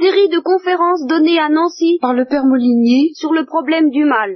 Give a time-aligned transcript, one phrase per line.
[0.00, 4.34] série de conférences données à Nancy par le père Molinier sur le problème du mal.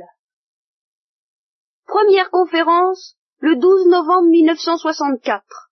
[1.87, 5.71] Première conférence, le 12 novembre 1964.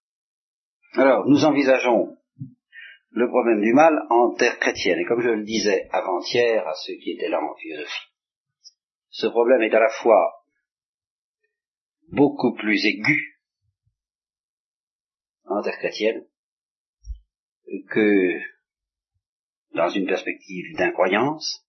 [0.94, 2.16] Alors, nous envisageons
[3.10, 4.98] le problème du mal en terre chrétienne.
[4.98, 8.08] Et comme je le disais avant-hier à ceux qui étaient là en philosophie,
[9.10, 10.46] ce problème est à la fois
[12.10, 13.40] beaucoup plus aigu
[15.44, 16.24] en terre chrétienne
[17.90, 18.51] que
[19.74, 21.64] dans une perspective d'incroyance,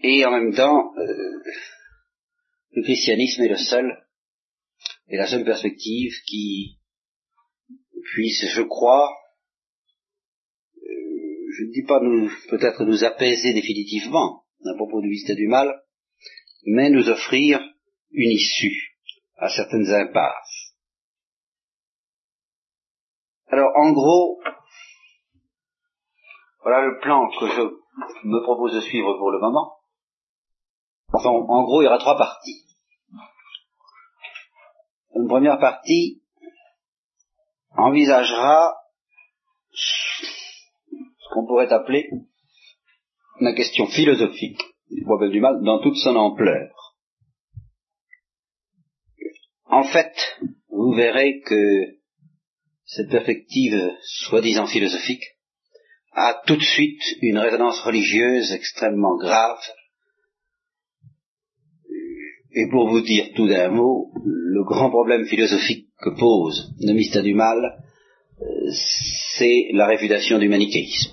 [0.00, 1.42] et en même temps, euh,
[2.72, 4.06] le christianisme est le seul,
[5.08, 6.78] est la seule perspective qui
[8.12, 9.08] puisse, je crois,
[10.76, 15.48] euh, je ne dis pas nous, peut-être nous apaiser définitivement à propos du mystère du
[15.48, 15.72] mal,
[16.64, 17.60] mais nous offrir
[18.10, 18.96] une issue
[19.36, 20.74] à certaines impasses.
[23.48, 24.40] Alors, en gros,
[26.66, 27.62] voilà le plan que je
[28.24, 29.76] me propose de suivre pour le moment.
[31.12, 32.64] Enfin, en gros, il y aura trois parties.
[35.14, 36.24] Une première partie
[37.70, 38.74] envisagera
[39.70, 42.10] ce qu'on pourrait appeler
[43.38, 46.96] la question philosophique du du mal dans toute son ampleur.
[49.66, 50.16] En fait,
[50.68, 52.00] vous verrez que
[52.86, 55.35] cette perspective soi-disant philosophique
[56.16, 59.60] a tout de suite une résonance religieuse extrêmement grave.
[62.52, 67.22] Et pour vous dire tout d'un mot, le grand problème philosophique que pose le mystère
[67.22, 67.58] du mal,
[68.40, 68.44] euh,
[69.36, 71.12] c'est la réfutation du manichéisme.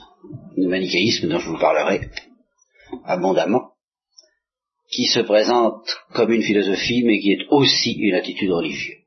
[0.55, 2.09] Le manichéisme dont je vous parlerai
[3.03, 3.71] abondamment,
[4.89, 9.02] qui se présente comme une philosophie, mais qui est aussi une attitude religieuse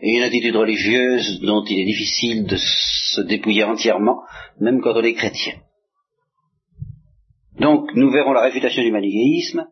[0.00, 4.22] et une attitude religieuse dont il est difficile de se dépouiller entièrement,
[4.60, 5.54] même quand on est chrétien.
[7.58, 9.66] Donc nous verrons la réfutation du manichéisme,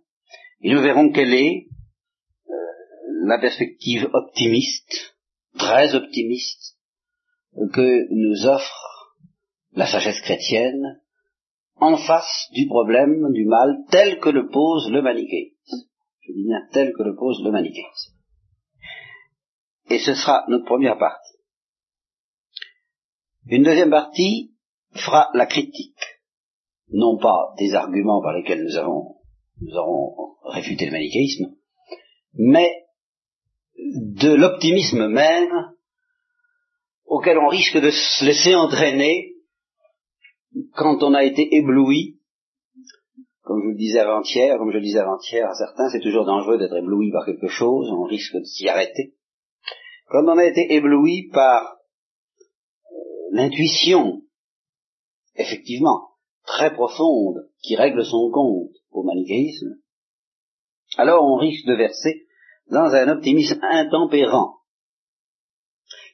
[0.63, 1.67] et nous verrons quelle est
[2.49, 2.55] euh,
[3.27, 5.17] la perspective optimiste,
[5.59, 6.79] très optimiste,
[7.73, 9.15] que nous offre
[9.75, 11.01] la sagesse chrétienne
[11.77, 15.87] en face du problème du mal tel que le pose le manichéisme.
[16.21, 18.14] Je dis bien tel que le pose le manichéisme.
[19.91, 21.37] Et ce sera notre première partie.
[23.47, 24.53] Une deuxième partie
[24.95, 26.21] fera la critique,
[26.89, 29.17] non pas des arguments par lesquels nous avons,
[29.61, 31.55] nous aurons réfuté le manichéisme,
[32.35, 32.87] mais
[33.77, 35.75] de l'optimisme même
[37.05, 39.35] auquel on risque de se laisser entraîner
[40.75, 42.21] quand on a été ébloui,
[43.43, 46.59] comme je le disais avant-hier, comme je le disais avant-hier à certains, c'est toujours dangereux
[46.59, 49.15] d'être ébloui par quelque chose, on risque de s'y arrêter.
[50.07, 52.95] Quand on a été ébloui par euh,
[53.33, 54.23] l'intuition,
[55.35, 56.11] effectivement,
[56.45, 59.81] très profonde, qui règle son compte au manichéisme,
[60.97, 62.27] alors on risque de verser
[62.71, 64.59] dans un optimisme intempérant,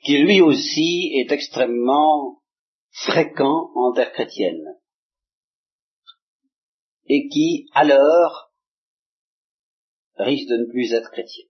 [0.05, 2.43] qui lui aussi est extrêmement
[2.91, 4.79] fréquent en terre chrétienne,
[7.07, 8.53] et qui, alors,
[10.17, 11.50] risque de ne plus être chrétien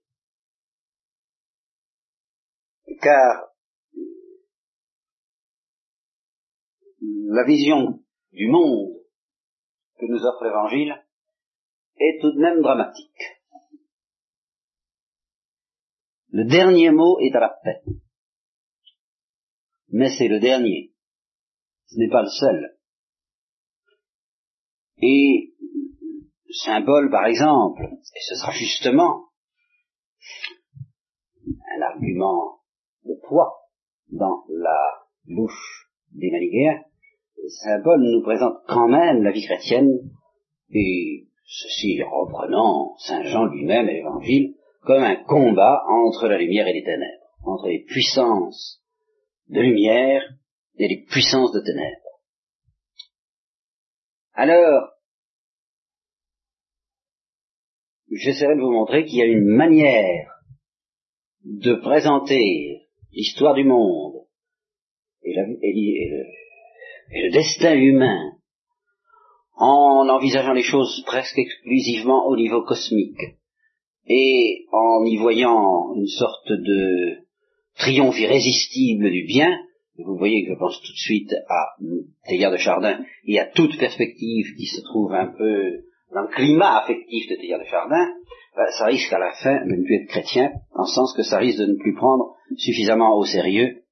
[3.01, 3.51] car
[7.01, 8.93] la vision du monde
[9.99, 11.05] que nous offre l'Évangile
[11.97, 13.21] est tout de même dramatique.
[16.29, 17.83] Le dernier mot est à la paix.
[19.89, 20.93] Mais c'est le dernier.
[21.87, 22.77] Ce n'est pas le seul.
[24.97, 25.53] Et
[26.63, 29.29] symbole, par exemple, et ce sera justement
[31.45, 32.60] un argument
[33.05, 33.53] de poids
[34.11, 34.79] dans la
[35.25, 36.83] bouche des manichéens,
[37.47, 40.11] symbole nous présente quand même la vie chrétienne,
[40.69, 46.73] et ceci reprenant Saint Jean lui-même et l'Évangile, comme un combat entre la lumière et
[46.73, 48.81] les ténèbres, entre les puissances
[49.49, 50.23] de lumière
[50.77, 51.97] et les puissances de ténèbres.
[54.33, 54.89] Alors,
[58.09, 60.31] j'essaierai de vous montrer qu'il y a une manière
[61.43, 62.80] de présenter
[63.11, 64.15] l'histoire du monde
[65.23, 65.35] et,
[67.11, 68.31] le, destin humain
[69.55, 73.21] en envisageant les choses presque exclusivement au niveau cosmique
[74.07, 77.17] et en y voyant une sorte de
[77.77, 79.59] triomphe irrésistible du bien,
[79.97, 81.75] vous voyez que je pense tout de suite à
[82.27, 86.79] Théard de Chardin et à toute perspective qui se trouve un peu dans le climat
[86.79, 88.07] affectif de Théard de Chardin,
[88.55, 91.23] ben, ça risque à la fin de ne plus être chrétien, en ce sens que
[91.23, 93.83] ça risque de ne plus prendre suffisamment au sérieux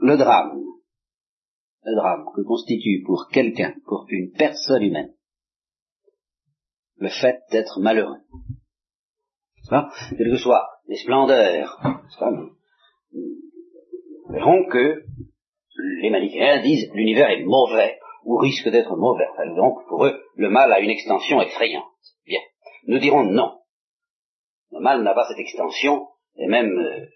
[0.00, 0.62] le drame
[1.88, 5.12] le drame que constitue pour quelqu'un, pour une personne humaine,
[6.96, 8.18] le fait d'être malheureux.
[9.70, 11.80] Quelles que soient les splendeurs,
[12.32, 12.50] nous
[14.30, 15.04] verrons que
[16.00, 19.26] les manichéens disent l'univers est mauvais ou risque d'être mauvais.
[19.56, 21.84] Donc pour eux, le mal a une extension effrayante.
[22.88, 23.60] Nous dirons non.
[24.70, 27.06] Le mal n'a pas cette extension, et même, euh,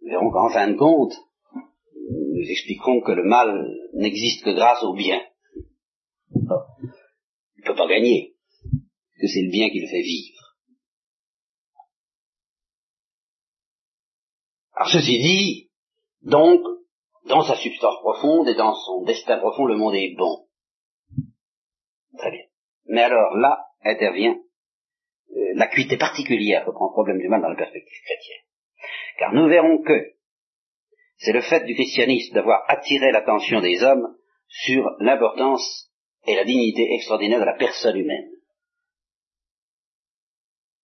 [0.00, 1.14] nous verrons qu'en fin de compte,
[1.94, 5.20] nous expliquerons que le mal n'existe que grâce au bien.
[6.34, 8.36] Il ne peut pas gagner,
[9.20, 10.56] que c'est le bien qui le fait vivre.
[14.74, 15.70] Alors ceci dit,
[16.22, 16.62] donc,
[17.26, 20.46] dans sa substance profonde et dans son destin profond, le monde est bon.
[22.18, 22.44] Très bien.
[22.86, 27.56] Mais alors là intervient euh, l'acuité particulière que prend le problème du mal dans la
[27.56, 28.44] perspective chrétienne.
[29.18, 30.14] Car nous verrons que
[31.18, 34.16] c'est le fait du christianisme d'avoir attiré l'attention des hommes
[34.48, 35.90] sur l'importance
[36.26, 38.28] et la dignité extraordinaire de la personne humaine.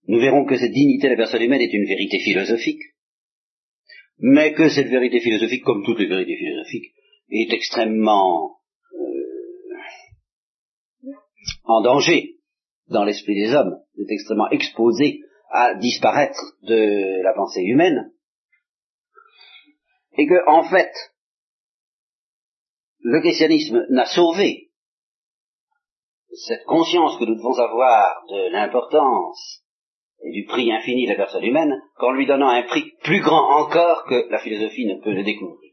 [0.06, 2.80] Nous verrons que cette dignité de la personne humaine est une vérité philosophique,
[4.18, 6.94] mais que cette vérité philosophique, comme toutes les vérités philosophiques,
[7.30, 8.58] est extrêmement
[8.94, 11.12] euh,
[11.64, 12.37] en danger
[12.90, 15.20] dans l'esprit des hommes, est extrêmement exposée
[15.50, 18.12] à disparaître de la pensée humaine,
[20.16, 20.90] et que, en fait,
[23.00, 24.70] le christianisme n'a sauvé
[26.46, 29.62] cette conscience que nous devons avoir de l'importance
[30.22, 33.62] et du prix infini de la personne humaine qu'en lui donnant un prix plus grand
[33.62, 35.72] encore que la philosophie ne peut le découvrir.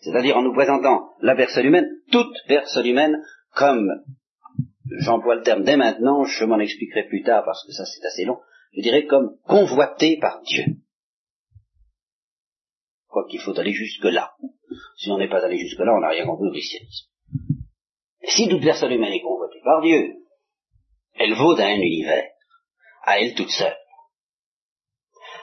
[0.00, 3.16] C'est-à-dire en nous présentant la personne humaine, toute personne humaine,
[3.54, 3.88] comme
[5.00, 8.24] j'emploie le terme dès maintenant, je m'en expliquerai plus tard parce que ça c'est assez
[8.24, 8.38] long,
[8.72, 10.64] je dirais comme convoitée par Dieu.
[13.08, 14.34] Quoi qu'il faut aller jusque-là.
[14.96, 17.08] Si on n'est pas allé jusque-là, on n'a rien compris au christianisme.
[18.24, 20.16] Si toute personne humaine est convoitée par Dieu,
[21.14, 22.24] elle vaut d'un univers
[23.02, 23.76] à elle toute seule.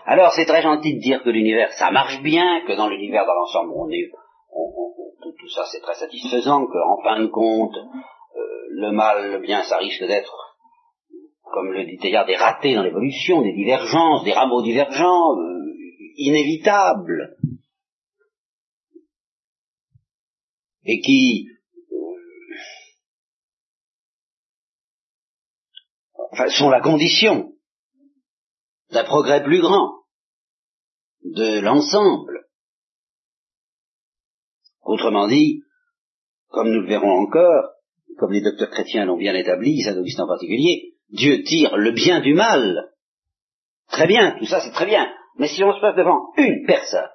[0.05, 3.33] Alors c'est très gentil de dire que l'univers ça marche bien, que dans l'univers dans
[3.33, 4.11] l'ensemble on est,
[5.21, 7.75] tout, ça c'est très satisfaisant, qu'en fin de compte
[8.35, 10.57] le mal, le bien ça risque d'être,
[11.43, 15.73] comme le dit Teilhard, des ratés dans l'évolution, des divergences, des rameaux divergents, euh,
[16.15, 17.37] inévitables,
[20.85, 21.47] et qui
[26.31, 27.53] enfin, sont la condition
[28.89, 30.03] d'un progrès plus grand
[31.23, 32.47] de l'ensemble.
[34.81, 35.63] Autrement dit,
[36.49, 37.72] comme nous le verrons encore,
[38.17, 42.21] comme les docteurs chrétiens l'ont bien établi, Saint Augustin en particulier, Dieu tire le bien
[42.21, 42.91] du mal.
[43.89, 45.11] Très bien, tout ça c'est très bien.
[45.37, 47.09] Mais si on se passe devant une personne,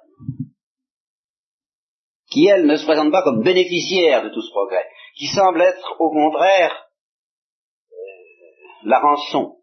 [2.29, 4.85] qui elle ne se présente pas comme bénéficiaire de tout ce progrès,
[5.15, 6.87] qui semble être au contraire
[7.91, 7.95] euh,
[8.83, 9.57] la rançon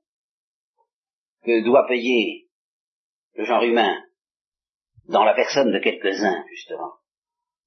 [1.44, 2.48] que doit payer
[3.34, 4.02] le genre humain
[5.08, 6.94] dans la personne de quelques-uns, justement,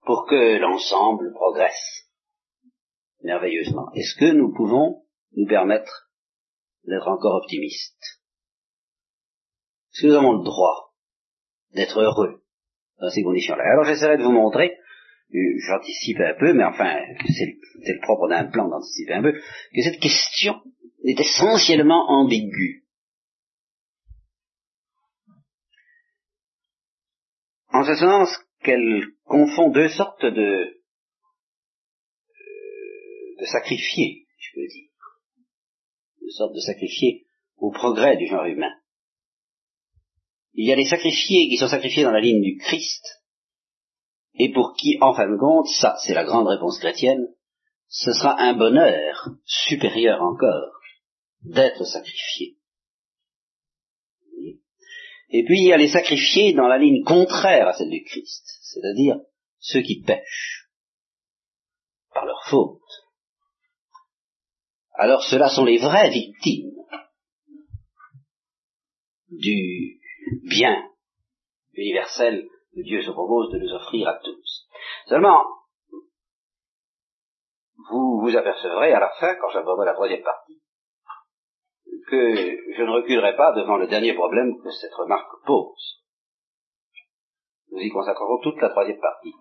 [0.01, 2.08] pour que l'ensemble progresse
[3.23, 3.91] merveilleusement.
[3.93, 5.03] Est-ce que nous pouvons
[5.35, 6.09] nous permettre
[6.85, 8.21] d'être encore optimistes?
[9.91, 10.93] Est-ce que nous avons le droit
[11.73, 12.43] d'être heureux
[12.99, 13.63] dans ces conditions-là?
[13.63, 14.77] Alors j'essaierai de vous montrer,
[15.67, 19.99] j'anticipe un peu, mais enfin, c'est le propre d'un plan d'anticiper un peu, que cette
[19.99, 20.55] question
[21.05, 22.85] est essentiellement ambiguë.
[27.71, 28.29] en ce sens
[28.63, 30.78] qu'elle confond deux sortes de,
[33.39, 34.89] de sacrifiés, je peux dire,
[36.21, 37.25] deux sortes de sacrifiés
[37.57, 38.73] au progrès du genre humain.
[40.53, 43.05] Il y a les sacrifiés qui sont sacrifiés dans la ligne du Christ,
[44.35, 47.27] et pour qui, en fin de compte, ça c'est la grande réponse chrétienne,
[47.87, 50.79] ce sera un bonheur supérieur encore
[51.41, 52.57] d'être sacrifié.
[55.31, 58.43] Et puis il y a les sacrifiés dans la ligne contraire à celle du Christ,
[58.63, 59.17] c'est-à-dire
[59.59, 60.69] ceux qui pêchent
[62.13, 62.81] par leur faute.
[65.01, 66.73] Alors ceux-là sont les vraies victimes
[69.29, 70.01] du
[70.43, 70.75] bien
[71.73, 74.67] universel que Dieu se propose de nous offrir à tous.
[75.07, 75.45] Seulement,
[77.89, 80.61] vous vous apercevrez à la fin, quand j'aborderai la troisième partie,
[82.09, 82.35] que
[82.75, 86.03] je ne reculerai pas devant le dernier problème que cette remarque pose.
[87.71, 89.33] Nous y consacrerons toute la troisième partie.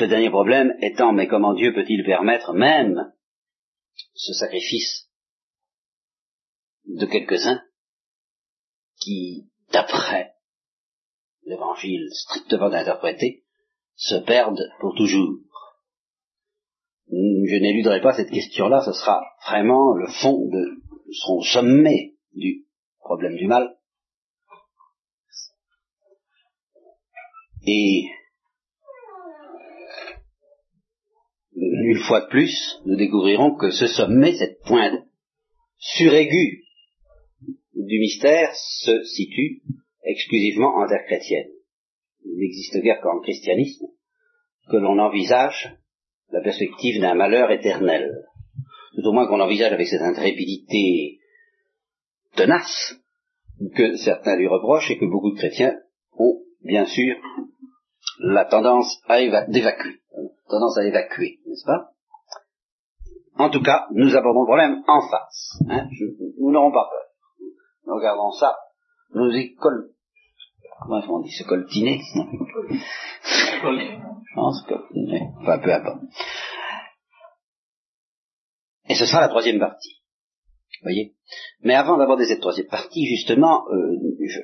[0.00, 3.12] Ce dernier problème étant, mais comment Dieu peut-il permettre même
[4.14, 5.10] ce sacrifice
[6.86, 7.62] de quelques-uns
[8.98, 10.32] qui, d'après
[11.44, 13.44] l'évangile strictement interprété,
[13.94, 15.34] se perdent pour toujours?
[17.10, 22.64] Je n'éluderai pas cette question-là, ce sera vraiment le fond de, son sommet du
[23.00, 23.76] problème du mal.
[27.66, 28.06] Et
[31.90, 35.02] une fois de plus, nous découvrirons que ce sommet, cette pointe
[35.76, 36.62] suraiguë
[37.74, 39.62] du mystère, se situe
[40.04, 41.48] exclusivement en terre chrétienne.
[42.24, 43.86] Il n'existe guère qu'en christianisme
[44.70, 45.74] que l'on envisage
[46.30, 48.08] la perspective d'un malheur éternel.
[48.94, 51.18] Tout au moins qu'on envisage avec cette intrépidité
[52.36, 52.94] tenace
[53.74, 55.74] que certains lui reprochent et que beaucoup de chrétiens
[56.12, 57.16] ont, bien sûr,
[58.20, 59.18] la tendance à
[59.48, 59.96] d'évacuer,
[60.48, 61.90] tendance à évacuer, n'est-ce pas?
[63.36, 65.58] En tout cas, nous abordons le problème en face.
[65.68, 65.88] Hein
[66.38, 67.06] nous n'aurons pas peur.
[67.86, 68.56] Nous regardons ça,
[69.14, 69.88] nous y collons.
[70.82, 72.20] Comment on dit Se coltiner Je
[74.34, 75.30] pense coltiner.
[75.40, 76.02] Enfin, peu importe.
[78.88, 80.02] Et ce sera la troisième partie.
[80.82, 81.14] Voyez?
[81.62, 83.96] Mais avant d'aborder cette troisième partie, justement, euh,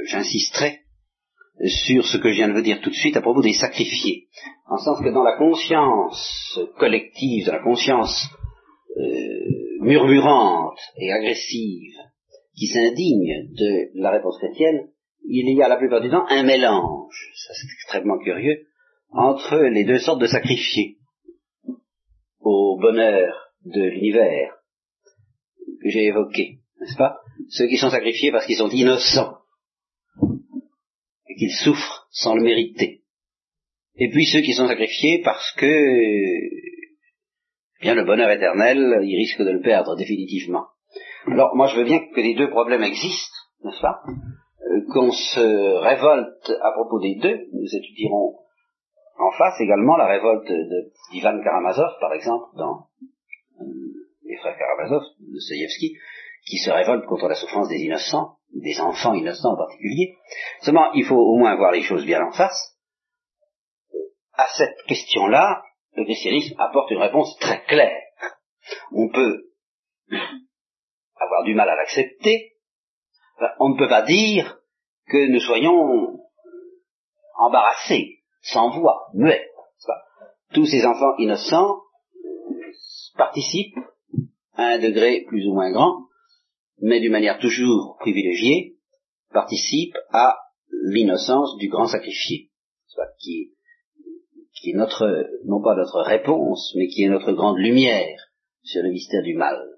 [0.05, 0.86] j'insisterai
[1.65, 4.29] sur ce que je viens de vous dire tout de suite à propos des sacrifiés.
[4.69, 8.29] En sens que dans la conscience collective, dans la conscience
[8.97, 11.95] euh, murmurante et agressive
[12.55, 14.89] qui s'indigne de la réponse chrétienne,
[15.29, 18.67] il y a la plupart du temps un mélange, ça c'est extrêmement curieux,
[19.11, 20.99] entre les deux sortes de sacrifiés
[22.41, 24.57] au bonheur de l'univers
[25.83, 27.17] que j'ai évoqué, n'est-ce pas?
[27.49, 29.36] Ceux qui sont sacrifiés parce qu'ils sont innocents
[31.37, 33.02] qu'ils souffrent sans le mériter.
[33.97, 35.66] Et puis ceux qui sont sacrifiés parce que
[37.78, 40.66] eh bien le bonheur éternel, ils risquent de le perdre définitivement.
[41.26, 44.02] Alors moi je veux bien que les deux problèmes existent, n'est-ce pas?
[44.07, 48.35] Euh, Qu'on se révolte à propos des deux, nous étudierons
[49.19, 50.52] en face également la révolte
[51.11, 52.87] d'Ivan Karamazov, par exemple, dans
[53.61, 53.64] euh,
[54.25, 55.97] les frères Karamazov, de Dostoevsky,
[56.47, 60.17] qui se révolte contre la souffrance des innocents, des enfants innocents en particulier.
[60.62, 62.76] Seulement, il faut au moins voir les choses bien en face.
[64.33, 65.62] À cette question-là,
[65.95, 68.03] le christianisme apporte une réponse très claire.
[68.93, 69.50] On peut
[71.17, 72.57] avoir du mal à l'accepter,
[73.59, 74.59] on ne peut pas dire
[75.09, 76.19] que nous soyons
[77.38, 79.49] embarrassés, sans voix, muets.
[80.53, 81.81] Tous ces enfants innocents
[83.17, 83.79] participent
[84.55, 86.06] à un degré plus ou moins grand,
[86.80, 88.76] mais d'une manière toujours privilégiée,
[89.33, 90.37] participent à
[90.71, 92.50] l'innocence du grand sacrifié,
[93.18, 93.52] qui,
[94.54, 98.18] qui est notre, non pas notre réponse, mais qui est notre grande lumière
[98.62, 99.76] sur le mystère du mal.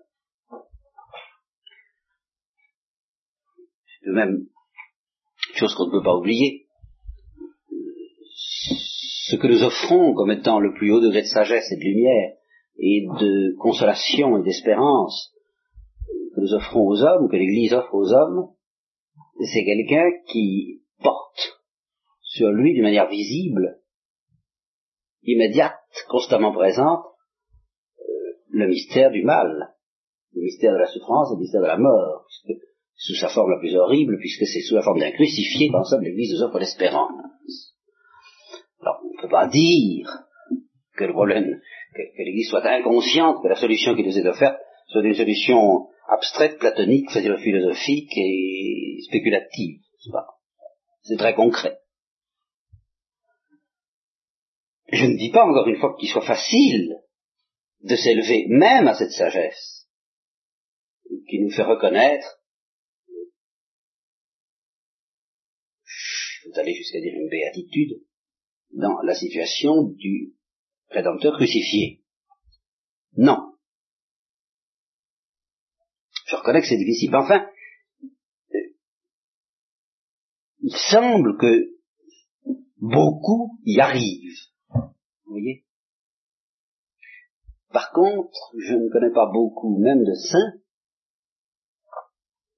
[4.09, 4.47] de même,
[5.55, 6.67] chose qu'on ne peut pas oublier,
[9.29, 12.33] ce que nous offrons comme étant le plus haut degré de sagesse et de lumière,
[12.79, 15.35] et de consolation et d'espérance,
[16.41, 18.51] nous offrons aux hommes, que l'Église offre aux hommes,
[19.41, 21.61] c'est quelqu'un qui porte
[22.23, 23.81] sur lui d'une manière visible,
[25.23, 25.79] immédiate,
[26.09, 27.05] constamment présente,
[28.01, 28.05] euh,
[28.51, 29.75] le mystère du mal,
[30.35, 32.27] le mystère de la souffrance, le mystère de la mort,
[32.95, 36.03] sous sa forme la plus horrible, puisque c'est sous la forme d'un crucifié qu'en somme
[36.03, 37.75] l'Église nous offre l'espérance.
[38.81, 40.09] Alors, on ne peut pas dire
[40.97, 41.61] que le problème,
[41.95, 46.59] que, l'Église soit inconsciente que la solution qui nous est offerte soit une solution abstraite,
[46.59, 49.81] platonique, philosophique et spéculative.
[51.03, 51.79] C'est très concret.
[54.91, 56.97] Je ne dis pas encore une fois qu'il soit facile
[57.83, 59.87] de s'élever même à cette sagesse
[61.29, 62.39] qui nous fait reconnaître
[66.49, 68.03] vous allez jusqu'à dire une béatitude,
[68.73, 70.35] dans la situation du
[70.91, 72.03] Rédempteur crucifié.
[73.17, 73.48] Non.
[76.29, 77.15] Je reconnais que c'est difficile.
[77.17, 77.47] Enfin,
[78.55, 78.59] euh,
[80.61, 81.79] il semble que
[82.77, 84.39] beaucoup y arrivent.
[84.69, 85.65] Vous voyez?
[87.73, 90.61] Par contre, je ne connais pas beaucoup, même de saints,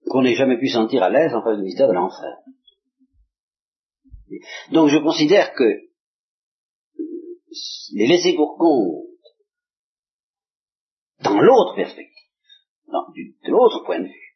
[0.09, 2.39] qu'on n'ait jamais pu sentir à l'aise en face du mystère de l'enfer.
[4.73, 5.91] Donc je considère que
[7.93, 9.07] les laisser pour compte
[11.23, 12.10] dans l'autre perspective,
[12.91, 14.31] de l'autre point de vue,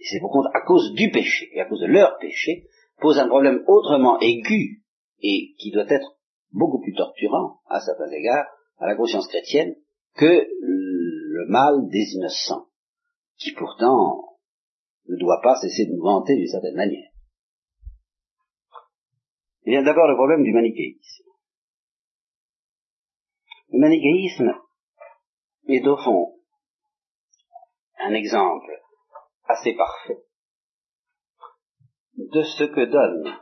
[0.00, 2.66] c'est pour compte à cause du péché et à cause de leur péché,
[2.98, 4.82] pose un problème autrement aigu
[5.22, 6.16] et qui doit être
[6.52, 8.46] beaucoup plus torturant à certains égards
[8.78, 9.74] à la conscience chrétienne
[10.14, 12.66] que le mal des innocents,
[13.36, 14.38] qui pourtant
[15.08, 17.10] ne doit pas cesser de nous vanter d'une certaine manière.
[19.64, 21.24] Il y a d'abord le problème du manichéisme.
[23.68, 24.52] Le manichéisme
[25.68, 26.39] est au fond
[28.02, 28.72] un exemple
[29.46, 30.18] assez parfait
[32.16, 33.38] de ce que donne,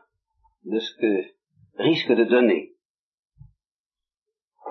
[0.64, 2.74] de ce que risque de donner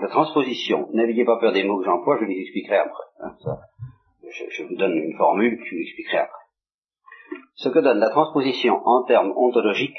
[0.02, 0.90] la transposition.
[0.94, 3.04] N'ayez pas peur des mots que j'emploie, je les expliquerai après.
[3.20, 3.36] Hein,
[4.30, 6.34] je, je, vous donne une formule, je vous expliquerai après.
[7.56, 9.98] Ce que donne la transposition en termes ontologiques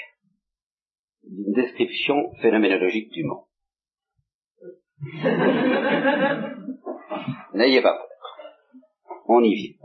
[1.25, 3.45] d'une description phénoménologique du monde.
[7.54, 8.08] N'ayez pas peur.
[9.28, 9.76] On y vit.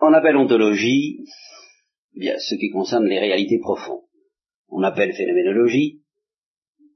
[0.00, 1.24] On appelle ontologie
[2.14, 4.04] bien, ce qui concerne les réalités profondes.
[4.68, 6.02] On appelle phénoménologie,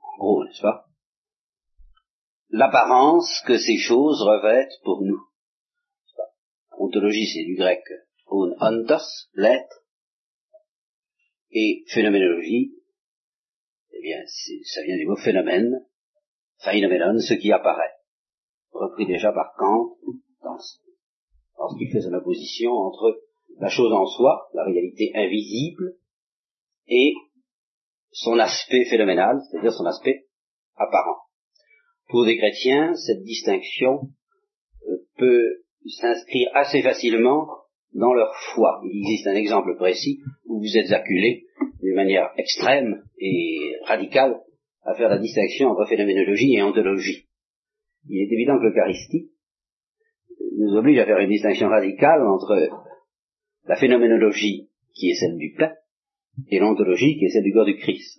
[0.02, 0.86] en gros, n'est-ce pas?
[2.50, 5.20] L'apparence que ces choses revêtent pour nous.
[6.78, 7.82] Ontologie, c'est du grec
[8.30, 9.84] on ontos, l'être,
[11.50, 12.72] et phénoménologie,
[13.92, 15.84] eh bien, ça vient du mot phénomène,
[16.58, 17.92] phénoménon, ce qui apparaît,
[18.72, 19.96] repris déjà par Kant
[20.42, 20.58] dans,
[21.58, 23.20] lorsqu'il fait son opposition entre
[23.58, 25.96] la chose en soi, la réalité invisible,
[26.88, 27.14] et
[28.12, 30.26] son aspect phénoménal, c'est-à-dire son aspect
[30.76, 31.18] apparent.
[32.08, 34.00] Pour des chrétiens, cette distinction
[34.88, 37.46] euh, peut s'inscrire assez facilement
[37.94, 38.80] dans leur foi.
[38.84, 41.44] Il existe un exemple précis où vous êtes acculé
[41.82, 44.40] d'une manière extrême et radicale
[44.82, 47.26] à faire la distinction entre phénoménologie et ontologie.
[48.08, 49.30] Il est évident que l'Eucharistie
[50.58, 52.68] nous oblige à faire une distinction radicale entre
[53.64, 55.72] la phénoménologie qui est celle du pain
[56.50, 58.18] et l'ontologie qui est celle du corps du Christ.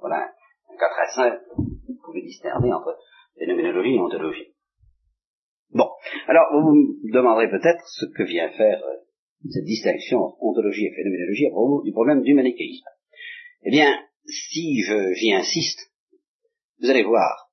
[0.00, 0.32] Voilà
[0.70, 2.96] un cas très simple, vous pouvez discerner entre
[3.38, 4.54] phénoménologie et ontologie.
[5.70, 5.88] Bon,
[6.26, 8.96] alors vous me demanderez peut-être ce que vient faire euh,
[9.50, 12.84] cette distinction entre ontologie et phénoménologie à propos du problème du manichéisme.
[13.64, 13.88] Eh bien,
[14.26, 14.82] si
[15.14, 15.80] j'y insiste,
[16.80, 17.51] vous allez voir,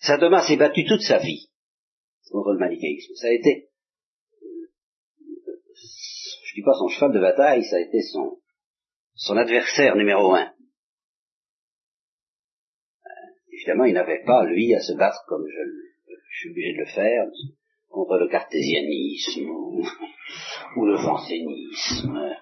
[0.00, 1.50] Saint Thomas s'est battu toute sa vie
[2.30, 3.14] contre le manichéisme.
[3.14, 3.70] Ça a été,
[6.44, 8.40] je dis pas son cheval de bataille, ça a été son,
[9.36, 10.52] adversaire numéro un.
[13.06, 13.10] Euh,
[13.52, 15.90] évidemment, il n'avait pas, lui, à se battre comme je
[16.30, 17.26] je suis obligé de le faire,
[17.88, 19.84] contre le cartésianisme, ou,
[20.86, 22.36] le jansénisme,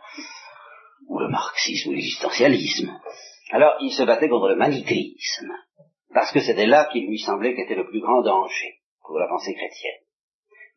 [1.09, 3.01] ou le marxisme, ou l'existentialisme.
[3.51, 5.53] Alors il se battait contre le manichéisme,
[6.13, 9.55] parce que c'était là qu'il lui semblait qu'était le plus grand danger pour la pensée
[9.55, 10.01] chrétienne.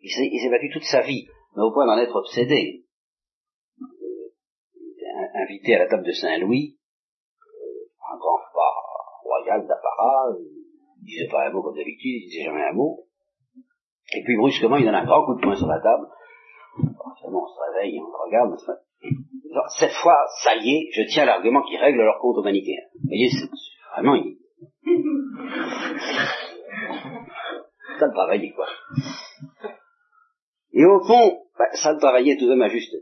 [0.02, 2.86] Il s'est battu toute sa vie, mais au point d'en être obsédé.
[3.80, 6.78] Il était invité à la table de Saint-Louis,
[8.12, 8.40] un grand
[9.24, 13.06] royal d'apparat, il disait pas un mot comme d'habitude, il disait jamais un mot.
[14.14, 16.08] Et puis brusquement, il donne un grand coup de poing sur la table.
[16.76, 18.56] Forcément, on se réveille, on regarde.
[19.80, 22.88] cette fois, ça y est, je tiens l'argument qui règle leur compte manichéens.
[22.96, 23.50] Vous voyez, c'est
[23.94, 24.16] vraiment...
[24.16, 24.41] Il...
[28.00, 28.68] ça le travaillait, quoi.
[30.74, 32.96] Et au fond, bah, ça le travaillait tout de même à juste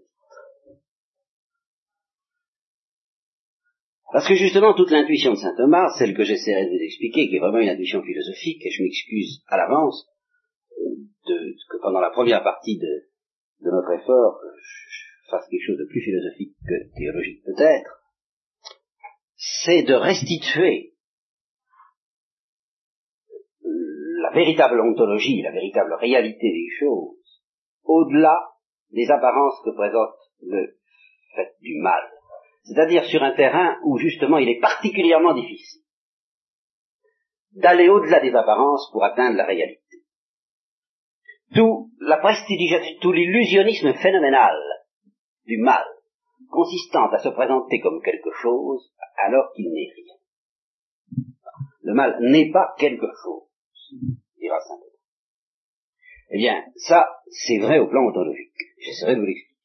[4.12, 7.36] Parce que justement, toute l'intuition de saint Thomas, celle que j'essaierai de vous expliquer, qui
[7.36, 10.08] est vraiment une intuition philosophique, et je m'excuse à l'avance,
[11.28, 13.06] de, que pendant la première partie de,
[13.62, 18.02] de notre effort, je fasse quelque chose de plus philosophique que théologique peut-être,
[19.36, 20.94] c'est de restituer
[24.30, 27.42] la véritable ontologie, la véritable réalité des choses,
[27.84, 28.38] au-delà
[28.92, 30.78] des apparences que présente le
[31.36, 32.04] fait du mal
[32.70, 35.82] c'est-à-dire sur un terrain où justement il est particulièrement difficile
[37.54, 40.04] d'aller au-delà des apparences pour atteindre la réalité.
[41.56, 42.22] Tout, la
[43.02, 44.56] tout l'illusionnisme phénoménal
[45.46, 45.84] du mal,
[46.52, 50.16] consistant à se présenter comme quelque chose alors qu'il n'est rien.
[51.82, 53.49] Le mal n'est pas quelque chose,
[54.38, 54.80] dira Saint
[56.32, 58.54] Eh bien, ça, c'est vrai au plan ontologique.
[58.80, 59.56] J'essaierai de vous l'expliquer.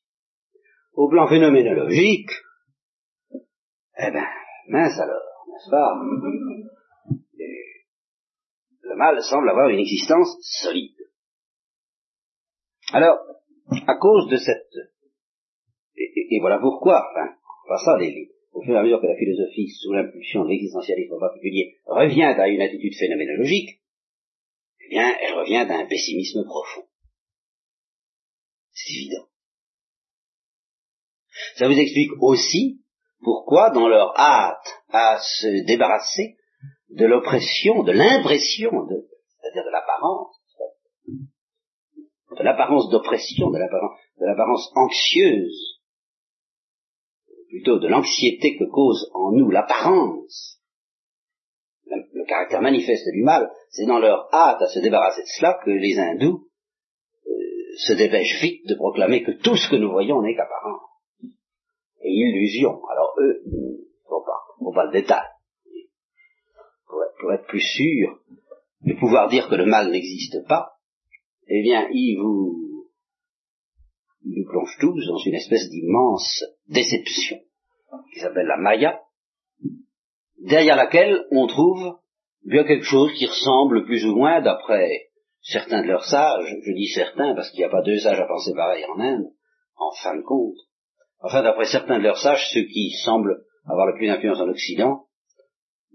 [0.95, 2.31] Au plan phénoménologique,
[3.33, 4.27] eh ben,
[4.69, 5.95] mince alors, n'est-ce pas?
[8.83, 10.95] Le mal semble avoir une existence solide.
[12.93, 13.19] Alors,
[13.87, 14.75] à cause de cette...
[15.97, 17.35] Et, voilà pourquoi, enfin,
[17.69, 21.15] pas ça, les, au fur et à mesure que la philosophie, sous l'impulsion de l'existentialisme
[21.15, 23.81] en particulier, revient à une attitude phénoménologique,
[24.87, 26.87] eh bien, elle revient à un pessimisme profond.
[28.73, 29.27] C'est évident.
[31.57, 32.81] Ça vous explique aussi
[33.23, 36.37] pourquoi, dans leur hâte à se débarrasser
[36.91, 40.37] de l'oppression, de l'impression, c'est-à-dire de l'apparence,
[42.39, 45.75] de l'apparence d'oppression, de l'apparence anxieuse
[47.55, 50.61] plutôt de l'anxiété que cause en nous l'apparence,
[52.25, 55.71] le caractère manifeste du mal, c'est dans leur hâte à se débarrasser de cela que
[55.71, 56.49] les hindous
[57.27, 57.31] euh,
[57.77, 60.89] se dépêchent vite de proclamer que tout ce que nous voyons n'est qu'apparent
[62.01, 62.81] et illusion.
[62.91, 63.43] Alors eux,
[64.09, 65.27] faut pas, faut pas le détail.
[67.19, 68.21] Pour être, plus sûr
[68.83, 70.73] de pouvoir dire que le mal n'existe pas,
[71.47, 72.89] eh bien, ils vous,
[74.25, 77.39] ils nous plongent tous dans une espèce d'immense déception
[78.13, 79.01] qui s'appelle la Maya,
[80.39, 81.97] derrière laquelle on trouve
[82.45, 84.89] bien quelque chose qui ressemble plus ou moins, d'après
[85.41, 88.27] certains de leurs sages, je dis certains parce qu'il n'y a pas deux sages à
[88.27, 89.27] penser pareil en Inde,
[89.77, 90.57] en fin de compte,
[91.21, 95.07] enfin d'après certains de leurs sages, ceux qui semblent avoir le plus d'influence en Occident,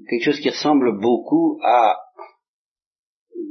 [0.09, 1.97] quelque chose qui ressemble beaucoup à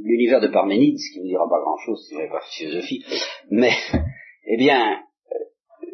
[0.03, 3.03] l'univers de Parménide, ce qui ne dira pas grand-chose si vous n'avez pas de philosophie,
[3.49, 3.71] mais,
[4.45, 5.89] eh bien, euh,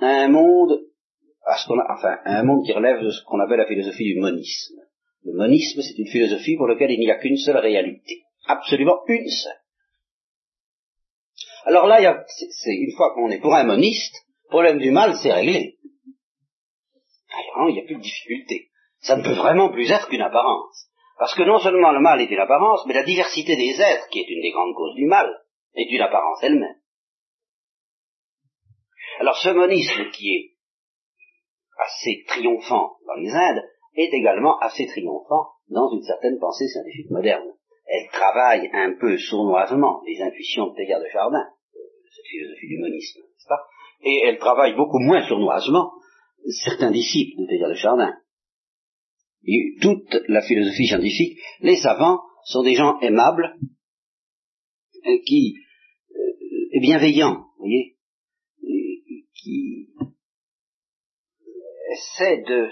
[0.00, 0.82] un monde,
[1.46, 4.14] à ce qu'on a, enfin, un monde qui relève de ce qu'on appelle la philosophie
[4.14, 4.85] du monisme.
[5.26, 8.22] Le monisme, c'est une philosophie pour laquelle il n'y a qu'une seule réalité.
[8.46, 9.60] Absolument une seule.
[11.64, 15.32] Alors là, c'est une fois qu'on est pour un moniste, le problème du mal, c'est
[15.32, 15.78] réglé.
[17.56, 18.70] Alors, il n'y a plus de difficulté.
[19.00, 20.86] Ça ne peut vraiment plus être qu'une apparence.
[21.18, 24.20] Parce que non seulement le mal est une apparence, mais la diversité des êtres, qui
[24.20, 25.28] est une des grandes causes du mal,
[25.74, 26.76] est une apparence elle-même.
[29.18, 30.52] Alors ce monisme qui est
[31.78, 33.64] assez triomphant dans les Indes
[33.96, 37.48] est également assez triomphant dans une certaine pensée scientifique moderne.
[37.86, 41.46] Elle travaille un peu sournoisement les intuitions de Teilhard de Chardin,
[42.14, 43.64] cette philosophie du monisme, n'est-ce pas?
[44.02, 45.92] Et elle travaille beaucoup moins sournoisement
[46.64, 48.14] certains disciples de Teilhard de Chardin.
[49.46, 53.56] Et toute la philosophie scientifique, les savants sont des gens aimables,
[55.06, 55.56] euh, qui,
[56.10, 57.96] euh, bienveillants, vous voyez,
[59.34, 59.88] qui
[61.92, 62.70] essaient de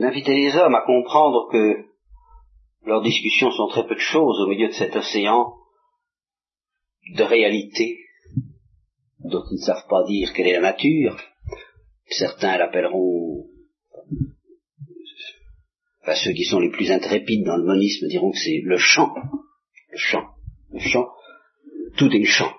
[0.00, 1.84] d'inviter les hommes à comprendre que
[2.86, 5.54] leurs discussions sont très peu de choses au milieu de cet océan
[7.14, 7.98] de réalité
[9.18, 11.16] dont ils ne savent pas dire quelle est la nature.
[12.08, 13.46] Certains l'appelleront,
[16.02, 19.14] enfin ceux qui sont les plus intrépides dans le monisme diront que c'est le chant,
[19.92, 20.28] le chant,
[20.72, 21.08] le chant,
[21.98, 22.52] tout est chant.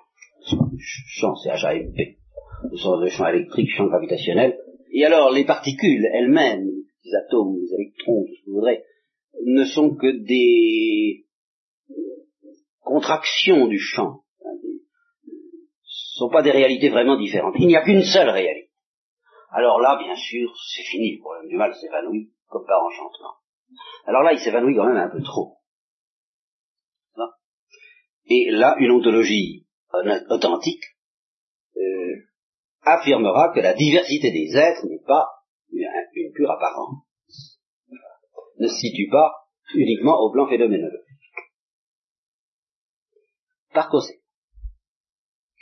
[0.77, 2.17] Chant, c'est H-A-M-P.
[2.71, 4.57] Le sens champ électrique, champ gravitationnel.
[4.93, 6.70] Et alors, les particules elles-mêmes,
[7.15, 8.83] atomes, les électrons, tout ce que vous voudrez,
[9.45, 11.25] ne sont que des
[12.81, 14.23] contractions du champ.
[15.83, 17.55] Ce ne sont pas des réalités vraiment différentes.
[17.57, 18.69] Il n'y a qu'une seule réalité.
[19.51, 23.35] Alors là, bien sûr, c'est fini, le problème du mal s'évanouit comme par enchantement.
[24.05, 25.57] Alors là, il s'évanouit quand même un peu trop.
[28.31, 29.65] Et là, une ontologie
[30.29, 30.83] authentique
[31.75, 32.15] euh,
[32.83, 35.27] affirmera que la diversité des êtres n'est pas
[36.31, 37.59] une pure apparence,
[38.59, 39.31] ne se situe pas
[39.75, 41.07] uniquement au plan phénoménologique.
[43.73, 44.19] Par conséquent,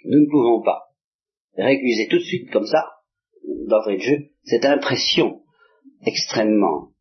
[0.06, 0.90] nous ne pouvons pas
[1.56, 2.84] récuser tout de suite comme ça,
[3.68, 5.44] d'entrée de jeu, cette impression
[6.06, 6.92] extrêmement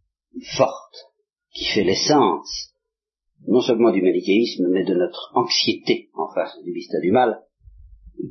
[0.57, 0.97] forte
[1.53, 2.75] qui fait l'essence
[3.47, 7.41] non seulement du manichéisme, mais de notre anxiété en face du vista du mal,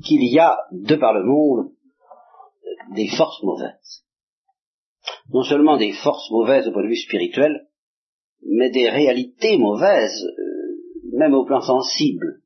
[0.03, 1.71] qu'il y a, de par le monde,
[2.93, 4.06] des forces mauvaises
[5.33, 7.67] non seulement des forces mauvaises au point de vue spirituel,
[8.41, 12.41] mais des réalités mauvaises, euh, même au plan sensible.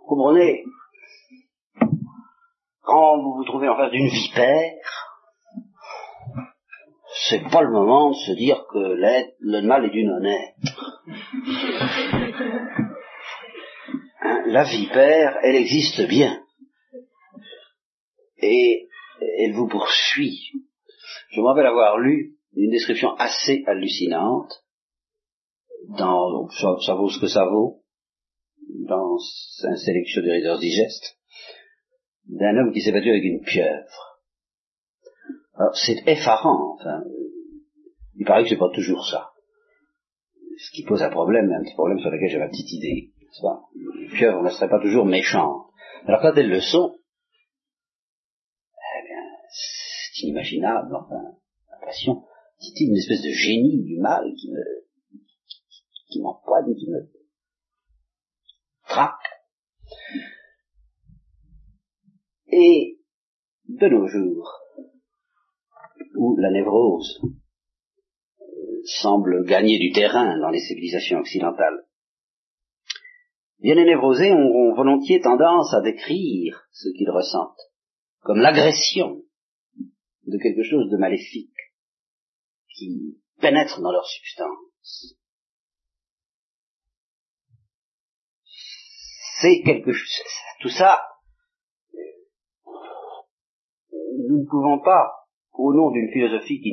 [0.00, 0.64] Vous comprenez?
[2.82, 4.98] Quand vous vous trouvez en face d'une vipère,
[7.28, 10.54] c'est pas le moment de se dire que le mal est d'une honnête.
[14.20, 16.42] Hein, la vipère, elle existe bien.
[18.38, 18.88] Et
[19.38, 20.52] elle vous poursuit
[21.30, 24.64] je me rappelle avoir lu une description assez hallucinante
[25.88, 27.82] dans, ça, vaut ce que ça vaut,
[28.86, 29.16] dans
[29.64, 31.18] un sélection de Reader's Digest,
[32.26, 34.18] d'un homme qui s'est battu avec une pieuvre.
[35.54, 37.02] Alors, c'est effarant, enfin,
[38.16, 39.30] il paraît que c'est pas toujours ça.
[40.58, 43.12] Ce qui pose un problème, un petit problème sur lequel j'ai ma petite idée.
[44.00, 45.66] Les pieuvres ne seraient pas toujours méchantes.
[46.06, 46.60] Alors quand elles le
[50.52, 51.36] inimaginable, enfin,
[51.70, 52.24] l'impression,
[52.58, 54.62] c'est une espèce de génie du mal qui me,
[56.10, 57.08] qui m'empoigne, qui me
[58.86, 59.14] traque.
[62.48, 62.98] Et
[63.68, 64.52] de nos jours,
[66.16, 67.20] où la névrose
[68.40, 71.84] euh, semble gagner du terrain dans les civilisations occidentales,
[73.60, 77.68] bien les névrosés ont volontiers tendance à décrire ce qu'ils ressentent
[78.22, 79.22] comme l'agression
[80.28, 81.56] de quelque chose de maléfique
[82.68, 85.16] qui pénètre dans leur substance.
[89.40, 90.24] C'est quelque chose,
[90.60, 90.98] tout ça,
[94.28, 95.12] nous ne pouvons pas,
[95.52, 96.72] au nom d'une philosophie qui,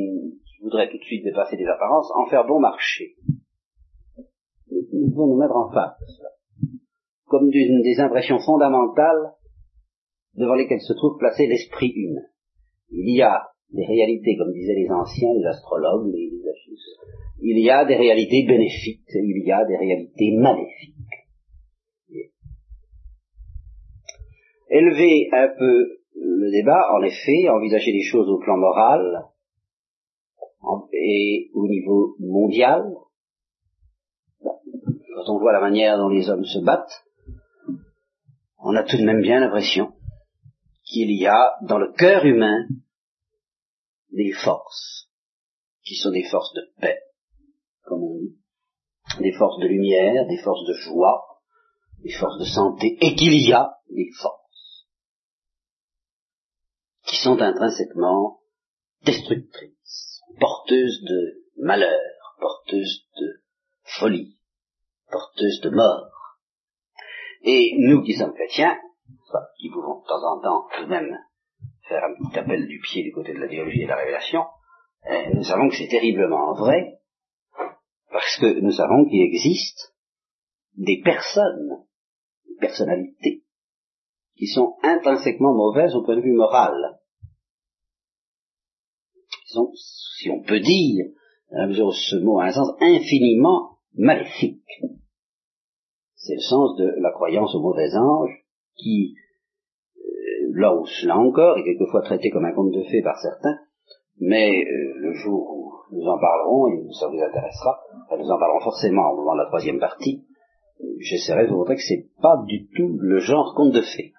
[0.61, 3.15] voudrait tout de suite dépasser les apparences, en faire bon marché.
[4.71, 6.21] Nous devons nous mettre en face
[7.25, 9.33] comme d'une des impressions fondamentales
[10.33, 12.27] devant lesquelles se trouve placé l'esprit humain.
[12.97, 16.31] Il y a des réalités, comme disaient les anciens, les astrologues, les,
[17.41, 20.95] il y a des réalités bénéfiques, il y a des réalités maléfiques.
[24.69, 29.25] Élever un peu le débat, en effet, envisager les choses au plan moral
[30.93, 32.83] et au niveau mondial,
[34.41, 37.03] quand on voit la manière dont les hommes se battent,
[38.57, 39.93] on a tout de même bien l'impression
[40.83, 42.65] qu'il y a dans le cœur humain
[44.15, 45.09] des forces,
[45.83, 46.99] qui sont des forces de paix,
[47.83, 48.37] comme on dit,
[49.19, 51.41] des forces de lumière, des forces de joie,
[52.03, 54.87] des forces de santé, et qu'il y a des forces
[57.05, 58.39] qui sont intrinsèquement
[59.03, 63.43] destructrices, porteuses de malheur, porteuses de
[63.83, 64.39] folie,
[65.11, 66.11] porteuses de mort.
[67.43, 68.75] Et nous qui sommes chrétiens,
[69.59, 71.15] qui pouvons de temps en temps tout de même
[71.87, 74.45] faire un petit appel du pied du côté de la théologie et de la révélation,
[75.09, 76.99] euh, nous savons que c'est terriblement vrai,
[78.11, 79.93] parce que nous savons qu'il existe
[80.75, 81.85] des personnes,
[82.47, 83.43] des personnalités,
[84.35, 86.99] qui sont intrinsèquement mauvaises au point de vue moral.
[89.15, 89.71] Qui sont,
[90.17, 91.05] si on peut dire,
[91.51, 94.81] dans la mesure où ce mot a un sens infiniment maléfique.
[96.15, 98.43] C'est le sens de la croyance aux mauvais anges
[98.75, 99.15] qui
[100.53, 103.57] là, où, là encore, est quelquefois traité comme un conte de fées par certains,
[104.19, 107.79] mais euh, le jour où nous en parlerons, et ça vous intéressera,
[108.17, 110.25] nous en parlerons forcément au moment de la troisième partie,
[110.99, 114.13] j'essaierai de vous montrer que c'est pas du tout le genre conte de fées.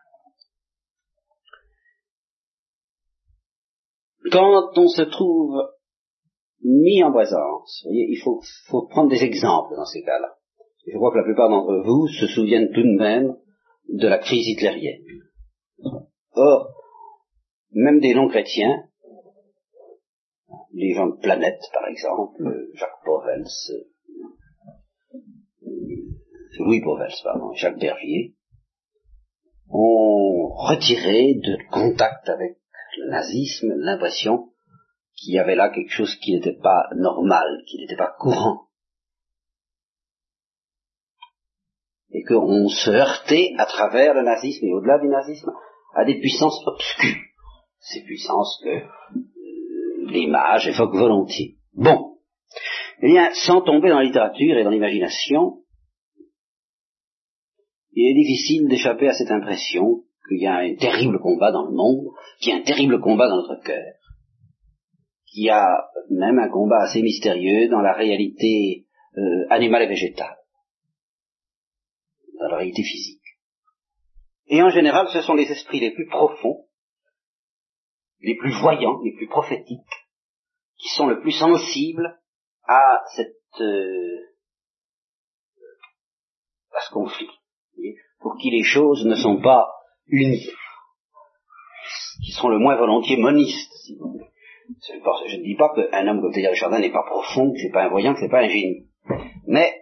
[4.33, 5.55] Quand on se trouve
[6.63, 10.35] mis en présence, il faut prendre des exemples dans ces cas-là.
[10.87, 13.37] Je crois que la plupart d'entre vous se souviennent tout de même
[13.89, 15.03] de la crise hitlérienne.
[16.37, 16.75] Or,
[17.73, 18.85] même des non-chrétiens,
[20.75, 23.47] les gens de Planète, par exemple, Jacques Povels,
[26.59, 28.37] Louis Povels, pardon, Jacques Bervier,
[29.71, 32.59] ont retiré de contact avec
[32.99, 34.53] le nazisme l'impression
[35.15, 38.69] qu'il y avait là quelque chose qui n'était pas normal, qui n'était pas courant.
[42.11, 45.51] Et qu'on se heurtait à travers le nazisme et au-delà du nazisme
[45.97, 47.23] à des puissances obscures,
[47.81, 51.57] ces puissances que euh, l'image évoque volontiers.
[51.73, 52.19] Bon.
[53.03, 55.63] Eh bien, sans tomber dans la littérature et dans l'imagination,
[57.93, 61.75] il est difficile d'échapper à cette impression qu'il y a un terrible combat dans le
[61.75, 62.09] monde,
[62.41, 63.95] qu'il y a un terrible combat dans notre cœur,
[65.27, 65.67] qu'il y a
[66.11, 70.37] même un combat assez mystérieux dans la réalité euh, animale et végétale,
[72.39, 73.16] dans la réalité physique.
[74.49, 76.67] Et en général, ce sont les esprits les plus profonds,
[78.21, 79.81] les plus voyants, les plus prophétiques,
[80.79, 82.21] qui sont le plus sensibles
[82.65, 84.27] à cette euh,
[86.73, 87.31] à ce conflit,
[88.21, 89.67] pour qui les choses ne sont pas
[90.09, 90.51] unies,
[92.25, 94.27] qui sont le moins volontiers monistes, si vous voulez.
[94.89, 97.85] Je ne dis pas qu'un homme comme Théodore Chardin n'est pas profond, que c'est pas
[97.85, 98.89] un voyant, que c'est pas un génie.
[99.47, 99.73] Mais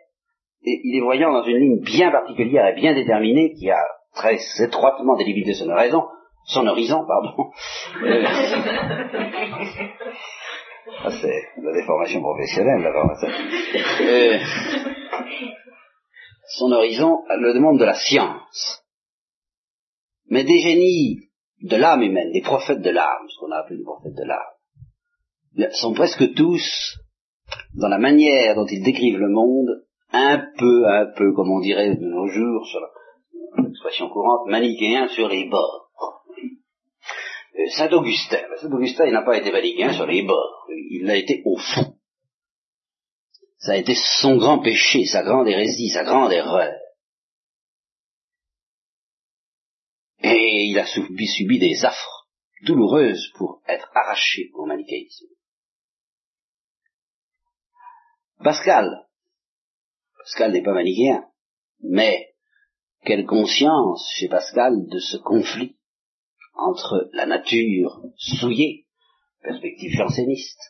[0.62, 3.82] il est voyant dans une ligne bien particulière et bien déterminée qui a
[4.14, 6.04] très étroitement délimité son horizon,
[6.46, 7.50] son horizon, pardon.
[10.86, 13.10] Euh, c'est la déformation professionnelle, d'abord.
[14.02, 14.38] Euh,
[16.58, 18.84] son horizon le demande de la science.
[20.28, 21.30] Mais des génies
[21.62, 25.70] de l'âme humaine, des prophètes de l'âme, ce qu'on a appelé les prophètes de l'âme,
[25.72, 26.98] sont presque tous,
[27.74, 31.96] dans la manière dont ils décrivent le monde, un peu, un peu, comme on dirait
[31.96, 32.88] de nos jours, sur la,
[33.68, 35.90] expression courante, manichéen sur les bords.
[37.56, 41.16] Euh, Saint Augustin, ben, Saint Augustin, n'a pas été manichéen sur les bords, il l'a
[41.16, 41.96] été au fond.
[43.58, 46.74] Ça a été son grand péché, sa grande hérésie, sa grande erreur.
[50.22, 52.28] Et il a subi, subi des affres
[52.62, 55.26] douloureuses pour être arraché au manichéisme.
[58.42, 59.06] Pascal,
[60.18, 61.24] Pascal n'est pas manichéen,
[61.80, 62.33] mais
[63.04, 65.76] quelle conscience chez Pascal de ce conflit
[66.54, 68.86] entre la nature souillée,
[69.42, 70.60] perspective janséniste,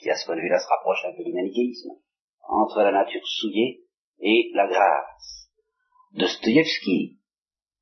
[0.00, 1.90] qui à ce point de vue-là se rapproche un peu du manichéisme,
[2.48, 3.80] entre la nature souillée
[4.20, 5.50] et la grâce.
[6.12, 7.18] Dostoïevski,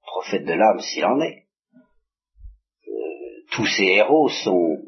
[0.02, 1.48] prophète de l'âme s'il en est,
[2.88, 2.92] euh,
[3.50, 4.78] tous ces héros sont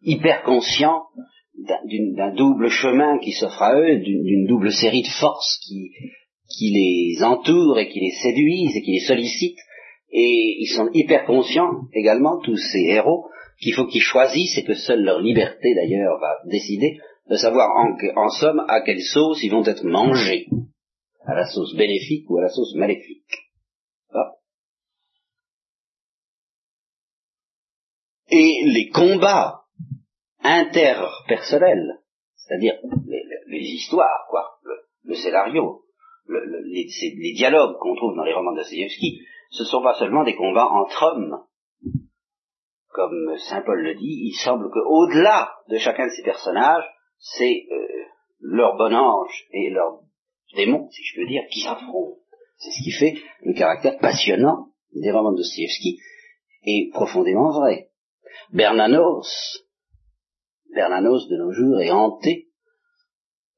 [0.00, 1.08] hyper conscients
[1.56, 5.90] d'un double chemin qui s'offre à eux, d'une double série de forces qui,
[6.48, 9.58] qui les entourent et qui les séduisent et qui les sollicitent,
[10.10, 13.26] et ils sont hyper conscients également, tous ces héros,
[13.60, 17.70] qu'il faut qu'ils choisissent et que seule leur liberté d'ailleurs va décider de savoir
[18.16, 20.46] en, somme à quelle sauce ils vont être mangés,
[21.26, 23.22] à la sauce bénéfique ou à la sauce maléfique.
[28.30, 29.62] Et les combats
[30.40, 32.00] interpersonnels,
[32.34, 32.74] c'est-à-dire
[33.46, 34.58] les, histoires, quoi,
[35.04, 35.83] le, scénario,
[36.28, 41.02] les, dialogues qu'on trouve dans les romans de ce sont pas seulement des combats entre
[41.02, 41.44] hommes.
[42.88, 46.84] Comme Saint Paul le dit, il semble qu'au-delà de chacun de ces personnages,
[47.18, 48.04] c'est euh,
[48.40, 50.00] leur bon ange et leur
[50.54, 52.20] démon, si je peux dire, qui s'affrontent.
[52.58, 55.98] C'est ce qui fait le caractère passionnant des romans de Dostoevsky
[56.64, 57.90] et profondément vrai.
[58.52, 59.64] Bernanos,
[60.72, 62.48] Bernanos de nos jours est hanté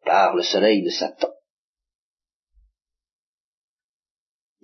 [0.04, 1.35] par le soleil de Satan.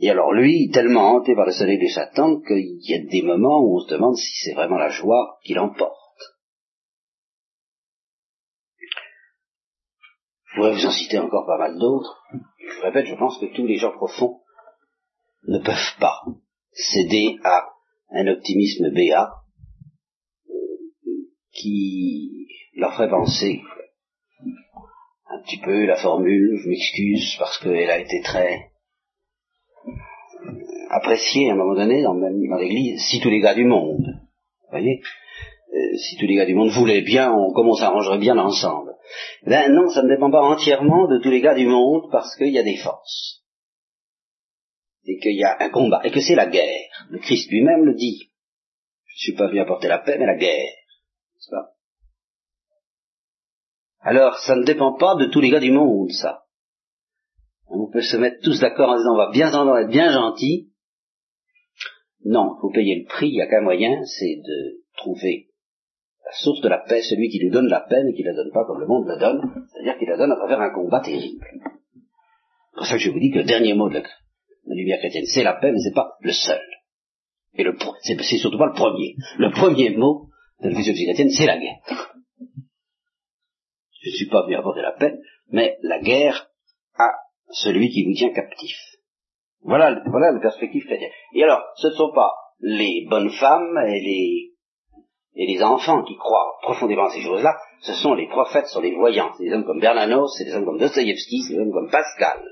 [0.02, 3.60] Et alors lui, tellement hanté par le soleil de Satan qu'il y a des moments
[3.60, 5.96] où on se demande si c'est vraiment la joie qui l'emporte.
[10.44, 12.20] Je pourrais vous en citer encore pas mal d'autres.
[12.58, 14.40] Je vous répète, je pense que tous les gens profonds
[15.46, 16.20] ne peuvent pas
[16.72, 17.68] céder à
[18.10, 19.30] un optimisme béat
[21.52, 23.62] qui leur ferait penser
[25.26, 28.71] un petit peu la formule, je m'excuse parce qu'elle a été très
[30.92, 34.70] appréciée à un moment donné dans, dans l'église, si tous les gars du monde, vous
[34.70, 35.00] voyez,
[35.72, 38.94] euh, si tous les gars du monde voulaient bien, on, comme on s'arrangerait bien ensemble.
[39.44, 42.50] Ben non, ça ne dépend pas entièrement de tous les gars du monde parce qu'il
[42.50, 43.42] y a des forces.
[45.04, 47.06] Et qu'il y a un combat, et que c'est la guerre.
[47.10, 48.30] Le Christ lui-même le dit.
[49.06, 50.72] Je ne suis pas venu apporter la paix, mais la guerre.
[54.00, 56.42] Alors, ça ne dépend pas de tous les gars du monde, ça.
[57.66, 60.71] On peut se mettre tous d'accord en disant on va bien s'entendre, être bien gentil.
[62.24, 65.48] Non, il faut payer le prix, il n'y a qu'un moyen, c'est de trouver
[66.24, 68.34] la source de la paix, celui qui nous donne la paix, mais qui ne la
[68.34, 69.40] donne pas comme le monde la donne,
[69.72, 71.44] c'est-à-dire qu'il la donne à travers un combat terrible.
[72.72, 74.02] C'est pour ça que je vous dis que le dernier mot de la,
[74.66, 76.62] lumière chrétienne, c'est la paix, mais c'est pas le seul.
[77.54, 79.16] Et le, c'est, surtout pas le premier.
[79.38, 80.28] Le premier mot
[80.62, 82.14] de la philosophie chrétienne, c'est la guerre.
[84.00, 85.18] Je ne suis pas venu apporter la paix,
[85.50, 86.48] mais la guerre
[86.96, 87.10] à
[87.50, 88.76] celui qui vous tient captif.
[89.62, 91.10] Voilà, voilà la perspective chrétienne.
[91.34, 94.52] Et alors, ce ne sont pas les bonnes femmes et les,
[95.34, 98.80] et les enfants qui croient profondément à ces choses-là, ce sont les prophètes, ce sont
[98.80, 99.32] les voyants.
[99.36, 102.42] C'est des hommes comme Bernanos, c'est des hommes comme Dostoïevski, c'est des hommes comme Pascal.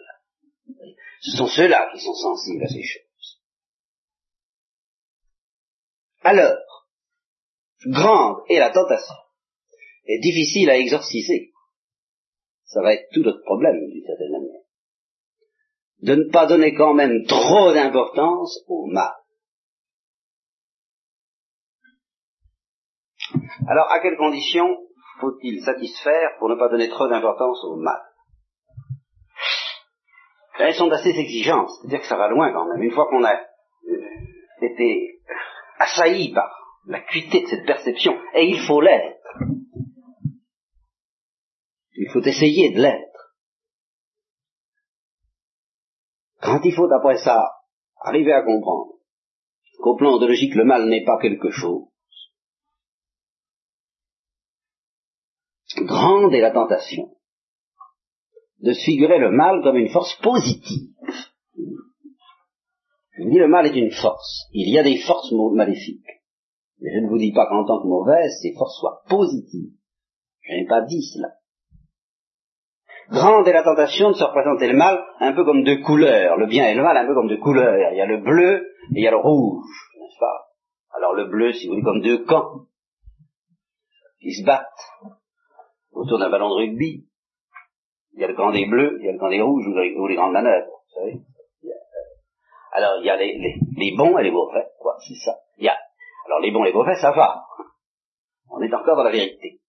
[1.20, 3.40] Ce sont ceux-là qui sont sensibles à ces choses.
[6.22, 6.58] Alors,
[7.86, 9.14] grande est la tentation,
[10.06, 11.52] et difficile à exorciser.
[12.64, 14.59] Ça va être tout notre problème, d'une certaine manière.
[16.02, 19.12] De ne pas donner quand même trop d'importance au mal.
[23.68, 24.78] Alors, à quelles conditions
[25.20, 28.00] faut-il satisfaire pour ne pas donner trop d'importance au mal
[30.58, 32.82] Elles sont assez exigeantes, c'est-à-dire que ça va loin quand même.
[32.82, 35.20] Une fois qu'on a euh, été
[35.78, 36.50] assailli par
[36.86, 39.20] l'acuité de cette perception, et il faut l'être,
[41.96, 43.09] il faut essayer de l'être.
[46.42, 47.50] Quand il faut, après ça,
[48.02, 48.92] arriver à comprendre
[49.82, 51.90] qu'au plan de logique, le mal n'est pas quelque chose,
[55.78, 57.10] grande est la tentation
[58.60, 60.90] de se figurer le mal comme une force positive.
[63.16, 64.48] Je dis le mal est une force.
[64.52, 66.04] Il y a des forces maléfiques.
[66.80, 69.72] Mais je ne vous dis pas qu'en tant que mauvaise, ces forces soient positives.
[70.42, 71.28] Je n'ai pas dit cela.
[73.10, 76.46] Grande est la tentation de se représenter le mal un peu comme deux couleurs, le
[76.46, 77.74] bien et le mal un peu comme deux couleurs.
[77.92, 79.66] Il y a le bleu et il y a le rouge,
[79.98, 80.48] n'est-ce pas?
[80.96, 82.66] Alors le bleu, si vous voulez, comme deux camps
[84.20, 84.66] qui se battent
[85.92, 87.06] autour d'un ballon de rugby.
[88.12, 90.06] Il y a le camp des bleus, il y a le camp des rouges ou
[90.06, 91.20] les, grandes manœuvres, vous savez.
[92.72, 93.38] alors il y a les,
[93.76, 95.36] les, bons et les mauvais, quoi, c'est ça.
[95.58, 95.76] Il y a,
[96.26, 97.44] alors les bons et les mauvais, ça va.
[98.50, 99.59] On est encore dans la vérité.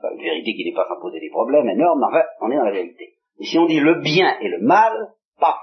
[0.00, 2.56] Enfin, une vérité qui n'est pas sans poser des problèmes énormes, mais enfin, on est
[2.56, 3.16] dans la vérité.
[3.38, 4.92] Et si on dit le bien et le mal,
[5.38, 5.58] pas.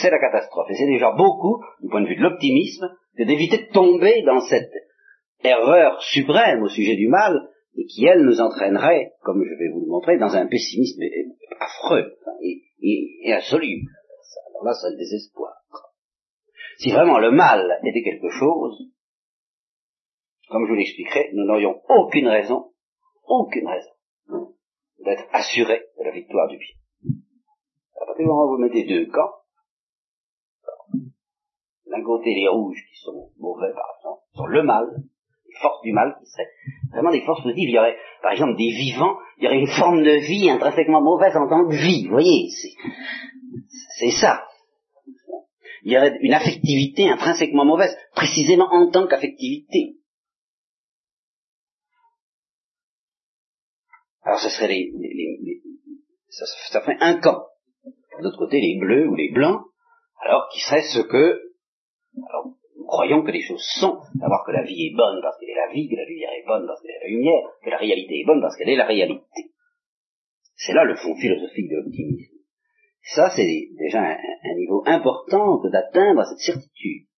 [0.00, 0.68] c'est la catastrophe.
[0.70, 4.40] Et c'est déjà beaucoup, du point de vue de l'optimisme, que d'éviter de tomber dans
[4.40, 4.72] cette
[5.44, 9.80] erreur suprême au sujet du mal, et qui, elle, nous entraînerait, comme je vais vous
[9.80, 11.02] le montrer, dans un pessimisme
[11.60, 13.90] affreux et, et, insoluble.
[14.50, 15.52] Alors là, c'est le désespoir.
[16.78, 18.90] Si vraiment le mal était quelque chose,
[20.50, 22.72] comme je vous l'expliquerai, nous n'aurions aucune raison,
[23.26, 24.54] aucune raison,
[25.04, 27.14] d'être assurés de la victoire du bien.
[28.00, 29.30] À partir du moment où vous mettez deux camps,
[31.86, 34.86] d'un côté les rouges qui sont mauvais par exemple, sont le mal,
[35.46, 36.50] les forces du mal qui seraient
[36.90, 37.68] vraiment des forces positives.
[37.68, 41.00] Il y aurait par exemple des vivants, il y aurait une forme de vie intrinsèquement
[41.00, 42.48] mauvaise en tant que vie, vous voyez,
[43.98, 44.44] c'est ça.
[45.82, 49.99] Il y aurait une affectivité intrinsèquement mauvaise, précisément en tant qu'affectivité.
[54.30, 54.92] Alors ce serait les,
[56.28, 57.42] ça, ça, ferait un camp.
[57.84, 59.60] De l'autre côté, les bleus ou les blancs,
[60.24, 61.40] alors qui serait ce que
[62.28, 65.50] alors, nous croyons que les choses sont, savoir que la vie est bonne parce qu'elle
[65.50, 67.76] est la vie, que la lumière est bonne parce qu'elle est la lumière, que la
[67.78, 69.50] réalité est bonne parce qu'elle est la réalité.
[70.54, 72.36] C'est là le fond philosophique de l'optimisme.
[73.02, 77.08] Ça, c'est déjà un, niveau important d'atteindre cette certitude.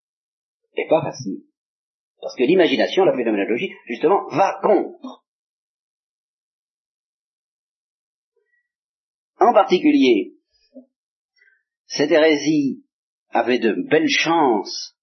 [0.76, 1.42] Et pas facile.
[2.22, 5.21] Parce que l'imagination, la phénoménologie, justement, va contre.
[9.42, 10.34] En particulier,
[11.86, 12.84] cette hérésie
[13.30, 14.96] avait de belles chances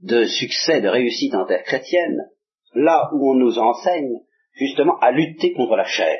[0.00, 2.30] de succès, de réussite en terre chrétienne,
[2.74, 4.20] là où on nous enseigne
[4.52, 6.16] justement à lutter contre la chair.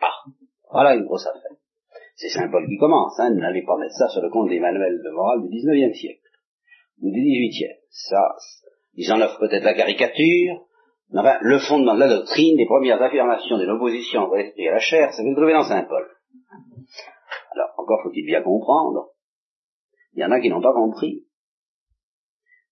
[0.00, 0.30] Ah,
[0.70, 1.58] voilà une grosse affaire.
[2.14, 5.02] C'est Saint Paul qui commence, hein, n'allez pas mettre ça sur le compte des manuels
[5.02, 6.22] de morale du 19e siècle,
[7.02, 7.78] ou du 18e.
[7.90, 8.36] Ça,
[8.94, 10.66] ils en offrent peut-être la caricature,
[11.10, 14.78] mais le fondement de la doctrine, les premières affirmations de l'opposition entre l'esprit et la
[14.78, 16.06] chair, c'est vous le trouvez dans Saint Paul.
[17.52, 19.10] Alors, encore faut-il bien comprendre
[20.16, 21.24] il y en a qui n'ont pas compris.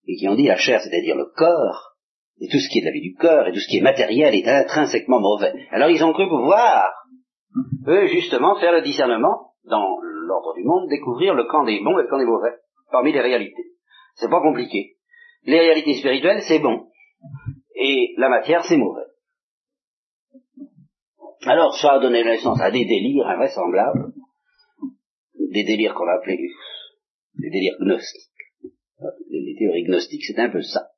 [0.07, 1.95] Et qui ont dit la chair, c'est-à-dire le corps,
[2.39, 3.81] et tout ce qui est de la vie du corps, et tout ce qui est
[3.81, 5.53] matériel est intrinsèquement mauvais.
[5.71, 6.91] Alors ils ont cru pouvoir,
[7.87, 12.03] eux, justement, faire le discernement, dans l'ordre du monde, découvrir le camp des bons et
[12.03, 12.55] le camp des mauvais,
[12.91, 13.73] parmi les réalités.
[14.15, 14.97] C'est pas compliqué.
[15.43, 16.87] Les réalités spirituelles, c'est bon.
[17.75, 19.05] Et la matière, c'est mauvais.
[21.43, 24.13] Alors, ça a donné naissance à des délires invraisemblables,
[25.37, 26.39] des délires qu'on a appelés
[27.37, 28.31] les délires gnostiques.
[29.29, 30.91] Les théories gnostiques, c'est un peu ça.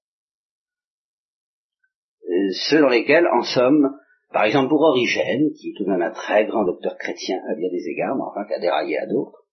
[2.29, 3.97] Euh, ceux dans lesquels, en somme,
[4.31, 7.55] par exemple pour Origène, qui est tout de même un très grand docteur chrétien à
[7.55, 9.45] bien des égards, mais enfin qui a déraillé à d'autres,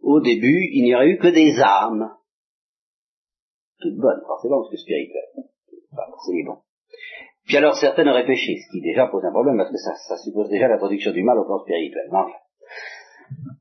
[0.00, 2.10] au début, il n'y aurait eu que des âmes,
[3.80, 5.44] toutes bonnes, forcément, parce que spirituelles.
[6.26, 6.58] C'est bon.
[7.50, 10.16] Puis alors certaines auraient péché, ce qui déjà pose un problème, parce que ça, ça
[10.18, 12.08] suppose déjà l'introduction du mal au plan spirituel.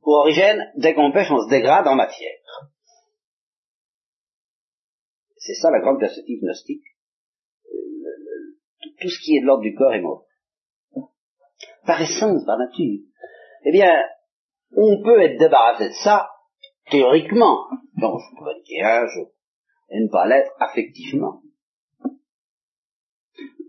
[0.04, 2.38] Pour Origène, dès qu'on pêche, on se dégrade en matière.
[5.38, 6.84] C'est ça la grande perspective gnostique.
[9.02, 10.28] tout ce qui est de l'ordre du corps est mort.
[11.88, 13.00] Par essence, par nature.
[13.66, 13.90] Eh bien,
[14.78, 16.30] on peut être débarrassé de ça,
[16.92, 17.66] théoriquement.
[17.98, 19.32] Donc, je pourrais dire jour.
[19.90, 21.42] Et ne pas l'être affectivement.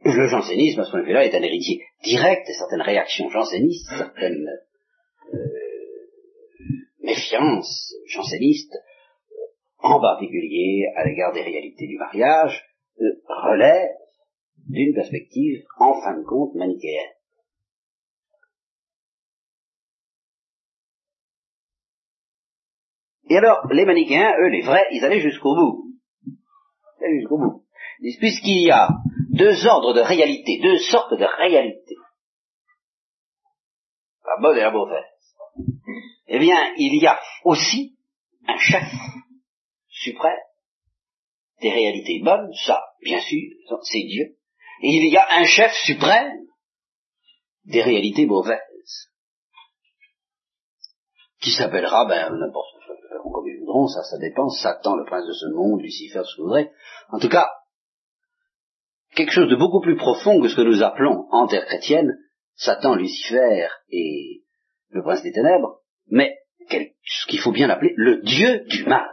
[0.03, 3.87] Le jansénisme, à ce point de vue-là, est un héritier direct de certaines réactions jansénistes,
[3.97, 4.49] certaines
[5.35, 5.39] euh,
[7.01, 8.75] méfiance janséniste,
[9.79, 12.65] en particulier à l'égard des réalités du mariage,
[13.01, 13.91] euh, relève
[14.69, 17.13] d'une perspective, en fin de compte, manichéenne.
[23.29, 25.95] Et alors, les manichéens, eux, les vrais, ils allaient jusqu'au bout.
[26.27, 27.65] Ils allaient jusqu'au bout.
[28.01, 28.89] Puisqu'il y a
[29.31, 31.97] deux ordres de réalité, deux sortes de réalités,
[34.25, 35.05] la bonne et la mauvaise,
[36.27, 37.99] eh bien, il y a aussi
[38.47, 38.85] un chef
[39.89, 40.39] suprême
[41.61, 43.51] des réalités bonnes, ça, bien sûr,
[43.83, 44.37] c'est Dieu.
[44.83, 46.47] Et il y a un chef suprême
[47.67, 48.61] des réalités mauvaises,
[51.43, 52.81] qui s'appellera, ben, n'importe
[53.33, 56.43] comme ils voudront, ça, ça dépend, Satan, le prince de ce monde, Lucifer, ce que
[56.43, 56.71] vous voudrez.
[57.11, 57.49] En tout cas,
[59.21, 62.19] quelque chose de beaucoup plus profond que ce que nous appelons en terre chrétienne,
[62.55, 64.43] Satan, Lucifer et
[64.89, 69.09] le prince des ténèbres, mais ce qu'il faut bien appeler le Dieu du mal.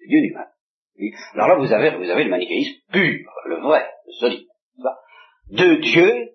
[0.00, 0.48] Le Dieu du mal.
[1.34, 4.48] Alors là, vous avez, vous le manichéisme pur, le vrai, le solide.
[5.50, 6.30] Deux dieux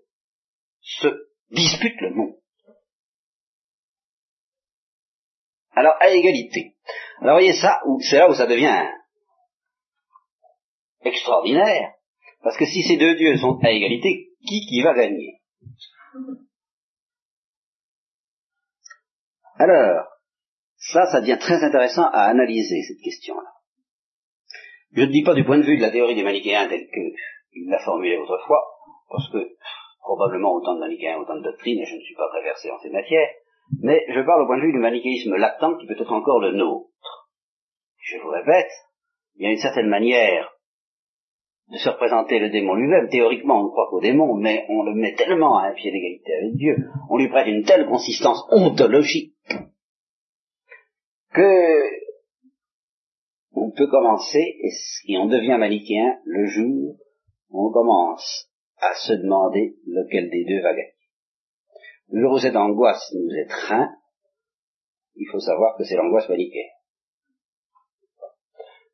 [0.82, 1.08] se
[1.52, 2.36] disputent le monde.
[5.76, 6.76] Alors, à égalité.
[7.22, 8.88] Alors, voyez ça, c'est là où ça devient
[11.06, 11.93] extraordinaire,
[12.43, 15.39] parce que si ces deux dieux sont à égalité, qui qui va gagner?
[19.58, 20.08] Alors,
[20.78, 23.49] ça, ça devient très intéressant à analyser, cette question-là.
[24.91, 27.70] Je ne dis pas du point de vue de la théorie des manichéens telle qu'il
[27.70, 28.64] l'a formulée autrefois,
[29.10, 29.56] parce que
[30.01, 32.80] probablement autant de manichéens, autant de doctrines, et je ne suis pas très versé en
[32.80, 33.30] ces matières,
[33.82, 36.51] mais je parle au point de vue du manichéisme latent qui peut être encore le
[36.51, 37.30] nôtre.
[37.99, 38.72] Je vous répète,
[39.36, 40.53] il y a une certaine manière
[41.70, 43.09] de se représenter le démon lui-même.
[43.09, 46.34] Théoriquement, on ne croit qu'au démon, mais on le met tellement à un pied d'égalité
[46.34, 46.76] avec Dieu,
[47.09, 49.34] on lui prête une telle consistance ontologique,
[51.34, 52.03] que
[53.55, 54.55] on peut commencer,
[55.07, 56.97] et on devient manichéen le jour
[57.49, 60.93] où on commence à se demander lequel des deux va gagner.
[62.09, 63.89] Le jour où cette angoisse nous étreint,
[65.16, 66.72] il faut savoir que c'est l'angoisse manichéenne.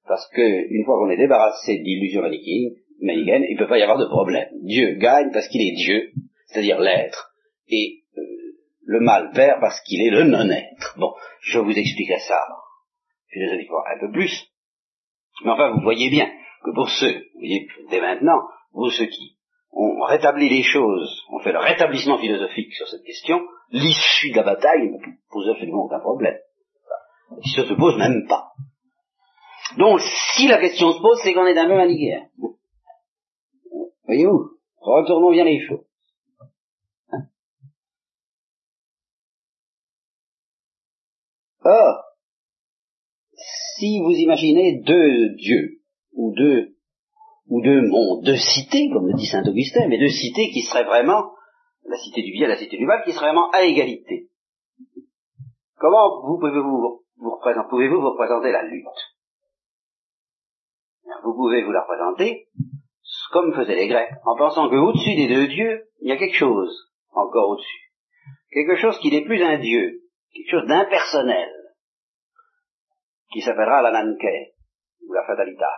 [0.10, 3.84] Parce que une fois qu'on est débarrassé de l'illusion manichéenne, il ne peut pas y
[3.84, 4.49] avoir de problème.
[4.64, 6.10] Dieu gagne parce qu'il est Dieu,
[6.47, 7.32] c'est-à-dire l'être,
[7.68, 8.22] et euh,
[8.86, 10.97] le mal perd parce qu'il est le non-être.
[10.97, 12.41] Bon, je vous expliquerai ça
[13.32, 14.49] philosophiquement un peu plus.
[15.45, 16.28] Mais enfin, vous voyez bien
[16.66, 18.41] que pour ceux, vous voyez, dès maintenant,
[18.72, 19.38] pour ceux qui
[19.72, 24.43] ont rétabli les choses, ont fait le rétablissement philosophique sur cette question, l'issue de la
[24.43, 24.97] bataille ne
[25.30, 26.39] pose absolument aucun problème.
[27.45, 28.53] Il ne se pose même pas.
[29.78, 29.99] Donc,
[30.36, 32.28] si la question se pose, c'est qu'on est un peu manichéen.
[34.05, 34.51] Voyez-vous?
[34.78, 35.86] Retournons bien les choses.
[41.63, 42.03] Or,
[43.78, 45.82] si vous imaginez deux dieux,
[46.13, 46.76] ou deux,
[47.47, 50.86] ou deux mondes, deux cités, comme le dit saint Augustin, mais deux cités qui seraient
[50.86, 51.32] vraiment,
[51.86, 54.30] la cité du bien et la cité du mal, qui seraient vraiment à égalité.
[55.78, 58.86] Comment vous représenter, pouvez-vous vous représenter la lutte?
[61.24, 62.47] Vous pouvez vous la représenter
[63.32, 66.91] comme faisaient les Grecs, en pensant qu'au-dessus des deux dieux, il y a quelque chose
[67.12, 67.91] encore au-dessus.
[68.51, 70.01] Quelque chose qui n'est plus un dieu,
[70.34, 71.49] quelque chose d'impersonnel,
[73.32, 74.53] qui s'appellera la Nanke,
[75.07, 75.70] ou la Fatalita.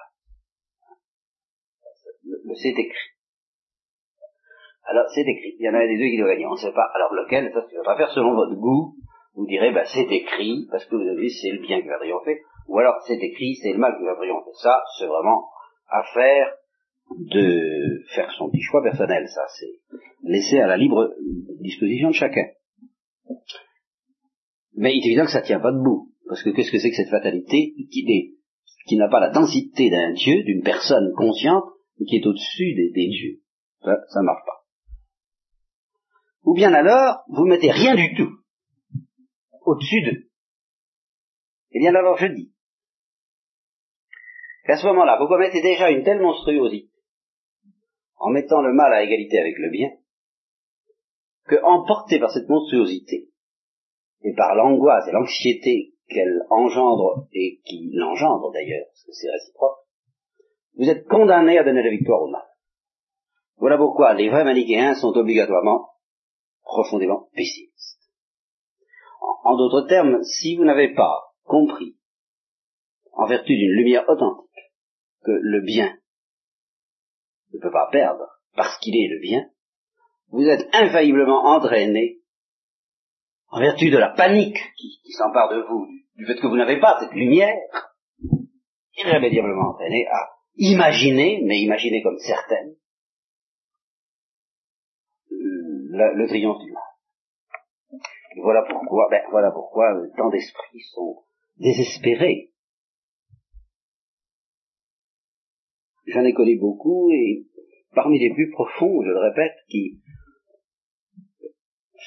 [2.56, 3.10] C'est écrit.
[4.84, 5.56] Alors, c'est écrit.
[5.60, 6.48] Il y en a des deux qui doivent gagner.
[6.48, 6.90] On ne sait pas.
[6.94, 8.96] Alors, lequel, ça, va faire selon votre goût.
[9.36, 11.98] Vous direz, bah, c'est écrit, parce que vous avez vu, c'est le bien qui va
[11.98, 12.42] triompher.
[12.68, 14.52] Ou alors, c'est écrit, c'est le mal qui va triompher.
[14.62, 15.50] Ça, c'est vraiment
[15.90, 16.54] affaire
[17.18, 19.28] de faire son petit choix personnel.
[19.28, 21.14] Ça, c'est laissé à la libre
[21.60, 22.46] disposition de chacun.
[24.76, 26.12] Mais il est évident que ça tient pas debout.
[26.28, 28.38] Parce que qu'est-ce que c'est que cette fatalité qui,
[28.88, 31.66] qui n'a pas la densité d'un Dieu, d'une personne consciente,
[32.08, 33.42] qui est au-dessus des, dieux
[33.84, 34.66] Ça, ça marche pas.
[36.44, 38.32] Ou bien alors, vous mettez rien du tout
[39.66, 40.31] au-dessus d'eux.
[41.72, 42.54] Eh bien alors je dis
[44.66, 46.92] qu'à ce moment-là, vous commettez déjà une telle monstruosité
[48.18, 49.90] en mettant le mal à égalité avec le bien,
[51.46, 53.32] que emporté par cette monstruosité,
[54.24, 59.78] et par l'angoisse et l'anxiété qu'elle engendre et qui l'engendre d'ailleurs, parce que c'est réciproque,
[60.78, 62.46] vous êtes condamné à donner la victoire au mal.
[63.58, 65.90] Voilà pourquoi les vrais manichéens sont obligatoirement
[66.64, 68.00] profondément pessimistes.
[69.44, 71.98] En, d'autres termes, si vous n'avez pas compris,
[73.12, 74.50] en vertu d'une lumière authentique,
[75.26, 75.98] que le bien
[77.54, 78.26] ne peut pas perdre
[78.56, 79.50] parce qu'il est le bien,
[80.30, 82.20] vous êtes infailliblement entraîné
[83.50, 87.02] en vertu de la panique qui, s'empare de vous, du fait que vous n'avez pas
[87.02, 87.58] cette lumière,
[88.96, 92.76] irrémédiablement entraîné à imaginer, mais imaginer comme certaine,
[95.30, 98.02] le, triomphe du mal.
[98.42, 101.26] Voilà pourquoi, ben, voilà pourquoi euh, tant d'esprits sont
[101.62, 102.52] désespérés.
[106.08, 107.46] J'en ai connu beaucoup et
[107.94, 110.02] parmi les plus profonds, je le répète, qui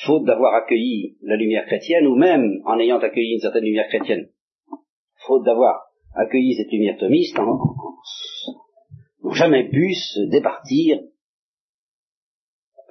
[0.04, 4.28] faute d'avoir accueilli la lumière chrétienne, ou même en ayant accueilli une certaine lumière chrétienne,
[5.26, 11.00] faute d'avoir accueilli cette lumière thomiste, n'ont jamais pu se départir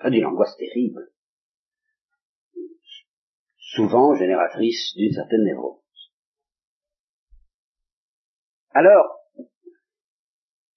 [0.05, 1.11] d'une angoisse terrible,
[3.57, 5.82] souvent génératrice d'une certaine névrose.
[8.73, 9.19] Alors,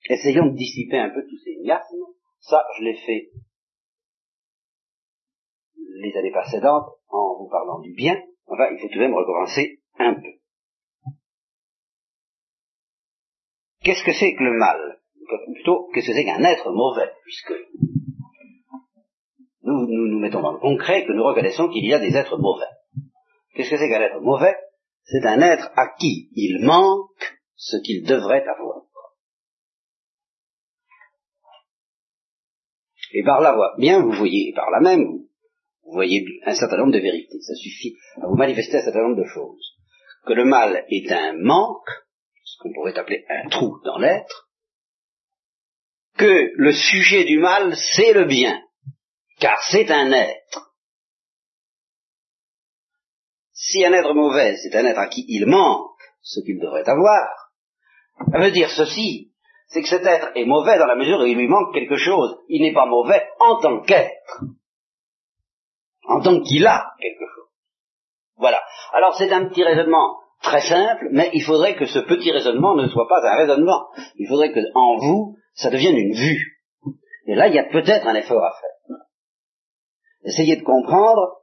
[0.09, 2.05] essayons de dissiper un peu tous ces miasmes.
[2.41, 3.31] Ça, je l'ai fait
[5.99, 9.81] les années précédentes en vous parlant du bien, enfin, il faut tout de même recommencer
[9.99, 10.29] un peu.
[13.83, 15.01] Qu'est-ce que c'est que le mal?
[15.55, 17.11] Plutôt, qu'est-ce que c'est qu'un être mauvais?
[17.25, 17.55] Puisque
[19.63, 22.67] nous, nous mettons dans le concret que nous reconnaissons qu'il y a des êtres mauvais.
[23.55, 24.55] Qu'est-ce que c'est qu'un être mauvais?
[25.05, 28.83] C'est un être à qui il manque ce qu'il devrait avoir.
[33.13, 35.27] Et par là, bien, vous voyez, par là même,
[35.85, 37.41] vous voyez un certain nombre de vérités.
[37.41, 39.75] Ça suffit à vous manifester un certain nombre de choses.
[40.27, 41.89] que le mal est un manque,
[42.45, 44.51] ce qu'on pourrait appeler un trou dans l'être,
[46.19, 48.61] que le sujet du mal, c'est le bien,
[49.39, 50.75] car c'est un être.
[53.53, 57.46] Si un être mauvais, c'est un être à qui il manque ce qu'il devrait avoir,
[58.19, 59.33] ça veut dire ceci,
[59.69, 62.39] c'est que cet être est mauvais dans la mesure où il lui manque quelque chose.
[62.49, 64.43] Il n'est pas mauvais en tant qu'être,
[66.05, 67.49] en tant qu'il a quelque chose.
[68.37, 68.61] Voilà.
[68.93, 72.89] Alors c'est un petit raisonnement très simple, mais il faudrait que ce petit raisonnement ne
[72.89, 73.89] soit pas un raisonnement.
[74.17, 76.63] Il faudrait que en vous, ça devienne une vue.
[77.27, 78.99] Et là, il y a peut-être un effort à faire.
[80.25, 81.41] Essayez de comprendre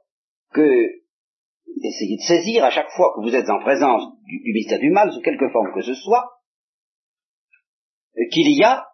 [0.52, 0.66] que,
[1.82, 4.90] essayez de saisir à chaque fois que vous êtes en présence du, du mystère du
[4.90, 6.24] mal, sous quelque forme que ce soit,
[8.30, 8.86] qu'il y a,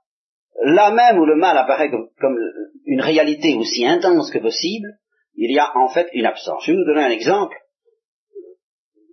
[0.63, 2.39] là même où le mal apparaît comme,
[2.87, 4.99] une réalité aussi intense que possible,
[5.35, 6.65] il y a en fait une absence.
[6.65, 7.57] Je vais vous donner un exemple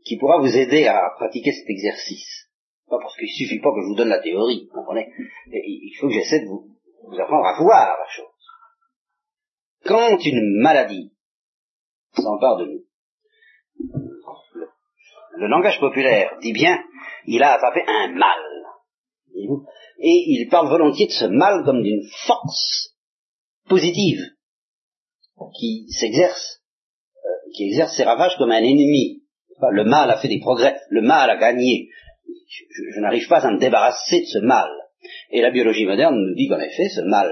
[0.04, 2.50] qui pourra vous aider à pratiquer cet exercice.
[2.90, 5.12] Pas parce qu'il suffit pas que je vous donne la théorie, vous comprenez?
[5.48, 6.70] Il faut que j'essaie de vous,
[7.20, 8.26] apprendre à voir la chose.
[9.86, 11.14] Quand une maladie
[12.14, 12.84] s'empare de nous,
[15.36, 16.84] le langage populaire dit bien,
[17.26, 18.40] il a attrapé un mal
[20.00, 22.96] et il parle volontiers de ce mal comme d'une force
[23.68, 24.22] positive
[25.60, 26.62] qui s'exerce,
[27.16, 29.24] euh, qui exerce ses ravages comme un ennemi.
[29.72, 31.90] Le mal a fait des progrès, le mal a gagné.
[32.38, 34.70] Je, n'arrive pas à me débarrasser de ce mal.
[35.32, 37.32] Et la biologie moderne nous dit qu'en effet, ce mal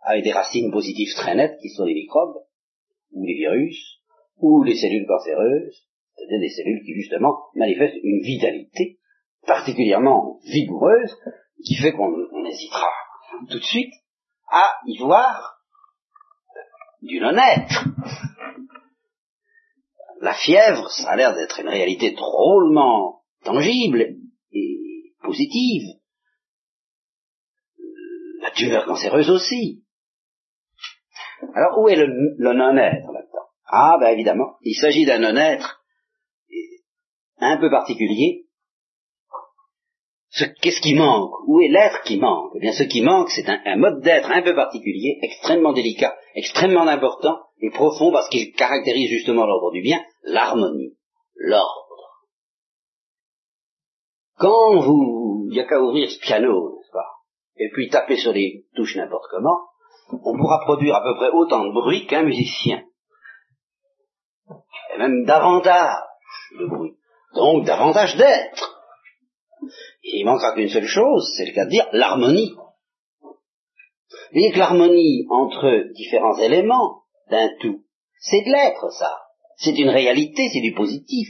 [0.00, 2.42] a des racines positives très nettes qui sont les microbes,
[3.12, 4.00] ou les virus,
[4.38, 8.98] ou les cellules cancéreuses, c'est-à-dire des cellules qui justement manifestent une vitalité
[9.46, 11.14] particulièrement vigoureuse,
[11.64, 12.88] qui fait qu'on hésitera
[13.50, 13.92] tout de suite
[14.50, 15.56] à y voir
[17.02, 17.84] du non-être.
[20.20, 24.16] La fièvre, ça a l'air d'être une réalité drôlement tangible
[24.52, 25.82] et positive.
[28.40, 29.84] La tumeur cancéreuse aussi.
[31.54, 32.06] Alors où est le,
[32.38, 33.48] non-être là-dedans?
[33.66, 35.82] Ah ben évidemment, il s'agit d'un non-être
[37.38, 38.45] un peu particulier
[40.60, 41.32] Qu'est-ce qui manque?
[41.46, 42.52] Où est l'être qui manque?
[42.56, 46.86] Eh bien, ce qui manque, c'est un, mode d'être un peu particulier, extrêmement délicat, extrêmement
[46.86, 50.94] important et profond parce qu'il caractérise justement l'ordre du bien, l'harmonie,
[51.36, 52.20] l'ordre.
[54.38, 57.08] Quand vous, il n'y a qu'à ouvrir ce piano, n'est-ce pas
[57.56, 59.60] Et puis taper sur les touches n'importe comment,
[60.12, 62.84] on pourra produire à peu près autant de bruit qu'un musicien.
[64.94, 66.02] Et même davantage
[66.58, 66.96] de bruit.
[67.34, 68.75] Donc davantage d'être.
[70.12, 72.54] Il manquera qu'une seule chose, c'est le cas de dire l'harmonie.
[73.20, 77.80] Vous voyez que l'harmonie entre différents éléments d'un tout,
[78.20, 79.18] c'est de l'être, ça.
[79.56, 81.28] C'est une réalité, c'est du positif.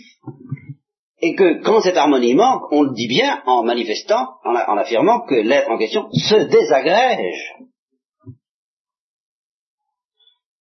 [1.20, 5.35] Et que quand cette harmonie manque, on le dit bien en manifestant, en, affirmant que
[5.35, 7.55] l'être en question se désagrège.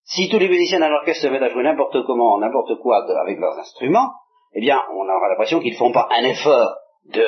[0.06, 3.40] Si tous les musiciens d'un orchestre se mettent à jouer n'importe comment, n'importe quoi avec
[3.40, 4.12] leurs instruments,
[4.54, 7.24] eh bien, on aura l'impression qu'ils ne font pas un effort de,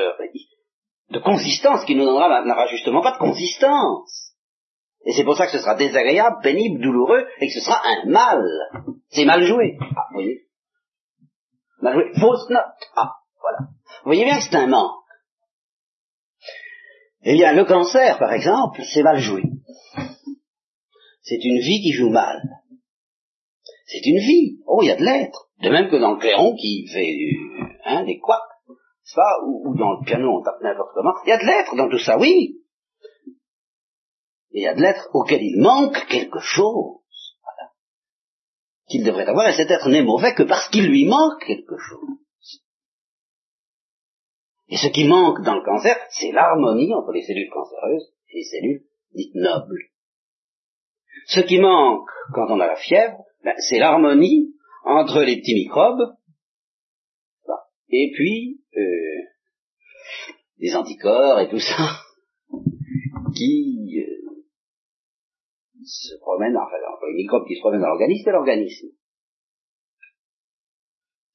[1.10, 4.34] de consistance qui nous donnera, n'aura justement pas de consistance.
[5.06, 8.10] Et c'est pour ça que ce sera désagréable, pénible, douloureux, et que ce sera un
[8.10, 8.44] mal.
[9.10, 9.78] C'est mal joué.
[9.80, 10.48] Ah, vous voyez
[11.82, 12.12] Mal joué.
[12.20, 12.90] Fausse note.
[12.96, 13.58] Ah, voilà.
[14.04, 14.92] Vous voyez bien que c'est un manque.
[17.24, 19.44] Eh bien, le cancer, par exemple, c'est mal joué.
[21.22, 22.42] C'est une vie qui joue mal.
[23.86, 24.60] C'est une vie.
[24.66, 25.48] Oh, il y a de l'être.
[25.62, 27.16] De même que dans le clairon qui fait
[27.86, 28.20] hein, des
[29.16, 31.14] pas, ou, dans le piano, on tape n'importe comment.
[31.26, 32.62] Il y a de l'être dans tout ça, oui.
[34.52, 37.00] il y a de l'être auquel il manque quelque chose.
[37.44, 37.72] Voilà.
[38.90, 42.18] Qu'il devrait avoir, et cet être n'est mauvais que parce qu'il lui manque quelque chose.
[44.70, 48.44] Et ce qui manque dans le cancer, c'est l'harmonie entre les cellules cancéreuses et les
[48.44, 48.84] cellules
[49.14, 49.84] dites nobles.
[51.28, 54.54] Ce qui manque quand on a la fièvre, ben, c'est l'harmonie
[54.84, 56.17] entre les petits microbes
[57.90, 59.22] et puis euh,
[60.60, 62.02] des anticorps et tout ça
[63.36, 64.44] qui euh,
[65.86, 66.78] se promènent, enfin,
[67.08, 68.88] les microbes qui se promènent dans l'organisme et l'organisme.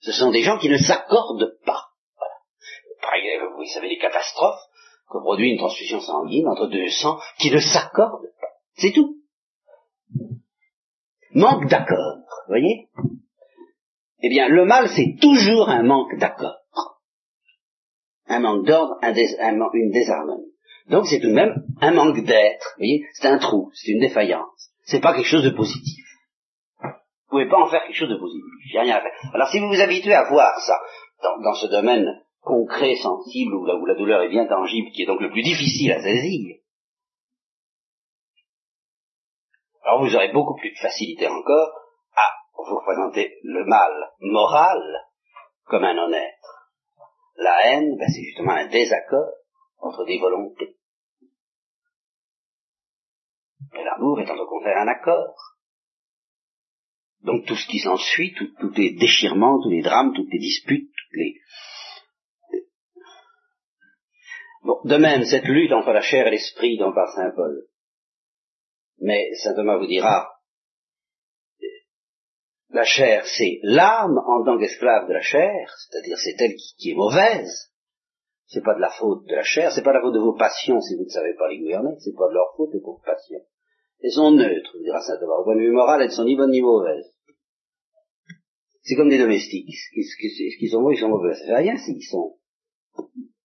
[0.01, 1.93] Ce sont des gens qui ne s'accordent pas.
[2.17, 2.35] Voilà.
[3.01, 4.61] Par exemple, vous savez les catastrophes
[5.09, 8.49] que produit une transfusion sanguine entre deux sangs qui ne s'accordent pas.
[8.75, 9.19] C'est tout.
[11.35, 12.89] Manque d'accord, voyez?
[14.23, 16.57] Eh bien, le mal, c'est toujours un manque d'accord.
[18.27, 20.53] Un manque d'ordre, une désharmonie.
[20.89, 22.75] Donc c'est tout de même un manque d'être.
[22.77, 24.71] Vous voyez, c'est un trou, c'est une défaillance.
[24.85, 26.05] C'est pas quelque chose de positif.
[26.83, 28.77] Vous pouvez pas en faire quelque chose de positif.
[28.77, 29.13] A rien à faire.
[29.35, 30.79] Alors si vous vous habituez à voir ça
[31.23, 32.07] dans, ce domaine
[32.41, 35.43] concret, sensible, où la, où la douleur est bien tangible, qui est donc le plus
[35.43, 36.57] difficile à saisir,
[39.85, 41.82] alors vous aurez beaucoup plus de facilité encore
[42.69, 44.83] vous représenter le mal moral
[45.65, 46.35] comme un honnête.
[47.37, 49.33] La haine, ben, c'est justement un désaccord
[49.79, 50.77] entre des volontés.
[53.75, 55.35] Et l'amour étant au contraire un accord.
[57.23, 61.19] Donc tout ce qui s'ensuit, tous les déchirements, tous les drames, toutes les disputes, toutes
[61.19, 61.41] les...
[64.63, 67.67] Bon, de même, cette lutte entre la chair et l'esprit dont parle Saint Paul.
[68.99, 70.31] Mais Saint Thomas vous dira,
[72.73, 76.95] la chair, c'est l'âme en tant qu'esclave de la chair, c'est-à-dire c'est elle qui, est
[76.95, 77.71] mauvaise.
[78.47, 80.81] C'est pas de la faute de la chair, c'est pas la faute de vos passions
[80.81, 83.41] si vous ne savez pas les gouverner, c'est pas de leur faute de vos passions.
[84.03, 85.37] Elles sont neutres, dira saint Thomas.
[85.41, 87.15] Au point de vue moral, elles sont ni bonnes ni mauvaises.
[88.83, 89.69] C'est comme des domestiques.
[89.69, 91.35] Est-ce qu'ils sont bons, ils sont mauvais?
[91.35, 92.37] Ça fait rien s'ils sont.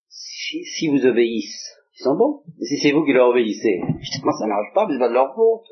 [0.10, 2.42] Si, vous obéissent, ils sont bons.
[2.58, 5.14] Mais si c'est vous qui leur obéissez, justement, ça n'arrive pas, mais c'est pas de
[5.14, 5.68] leur faute.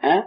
[0.00, 0.24] Hein,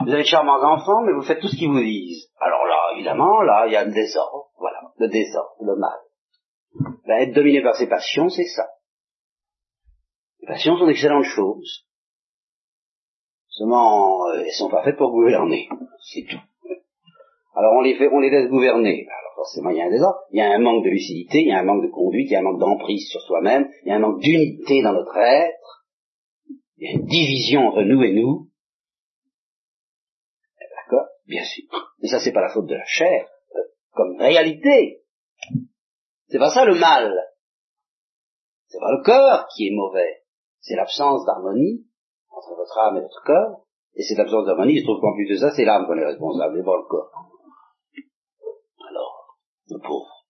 [0.00, 2.30] Vous avez de charmants enfants, mais vous faites tout ce qu'ils vous disent.
[2.40, 4.50] Alors là, évidemment, là, il y a le désordre.
[4.58, 5.98] Voilà, le désordre, le mal.
[7.06, 8.68] Ben, être dominé par ses passions, c'est ça.
[10.40, 11.86] Les passions sont d'excellentes choses.
[13.48, 15.68] Seulement, euh, elles sont pas faites pour gouverner.
[16.12, 16.38] C'est tout.
[17.56, 19.06] Alors on les fait, on les laisse gouverner.
[19.08, 21.48] Alors forcément, il y a un désordre, il y a un manque de lucidité, il
[21.48, 23.88] y a un manque de conduite, il y a un manque d'emprise sur soi-même, il
[23.88, 25.86] y a un manque d'unité dans notre être,
[26.76, 28.47] il y a une division entre nous et nous.
[31.28, 31.64] Bien sûr.
[32.00, 33.60] Mais ça, c'est pas la faute de la chair, euh,
[33.92, 35.02] comme réalité.
[36.28, 37.14] C'est pas ça le mal.
[38.66, 40.22] C'est pas le cœur qui est mauvais
[40.60, 41.86] c'est l'absence d'harmonie
[42.30, 43.64] entre votre âme et votre corps,
[43.94, 46.04] et cette absence d'harmonie, il se trouve qu'en plus de ça, c'est l'âme qui est
[46.04, 47.10] responsable, et pas le corps.
[48.88, 49.36] Alors,
[49.70, 50.24] le pauvre.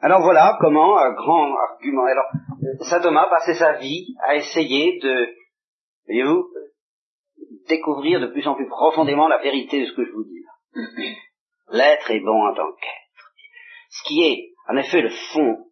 [0.00, 2.04] Alors voilà comment, un grand argument.
[2.04, 2.26] Alors,
[2.82, 5.28] saint Thomas passait sa vie à essayer de,
[6.06, 6.48] voyez-vous,
[7.68, 10.44] découvrir de plus en plus profondément la vérité de ce que je vous dis.
[11.72, 13.32] L'être est bon en tant qu'être.
[13.90, 15.64] Ce qui est, en effet, le fond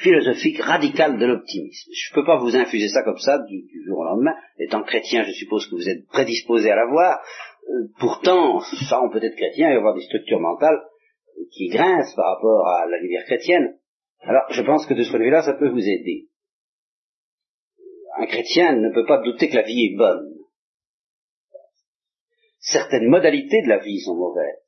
[0.00, 1.90] philosophique radicale de l'optimisme.
[1.92, 4.34] Je ne peux pas vous infuser ça comme ça du, jour au lendemain.
[4.58, 7.20] Étant chrétien, je suppose que vous êtes prédisposé à l'avoir.
[7.68, 10.80] Euh, pourtant, sans peut-être chrétien, y avoir des structures mentales
[11.52, 13.78] qui grincent par rapport à la lumière chrétienne.
[14.20, 16.28] Alors, je pense que de ce point de vue-là, ça peut vous aider.
[18.18, 20.31] Un chrétien ne peut pas douter que la vie est bonne.
[22.62, 24.62] Certaines modalités de la vie sont mauvaises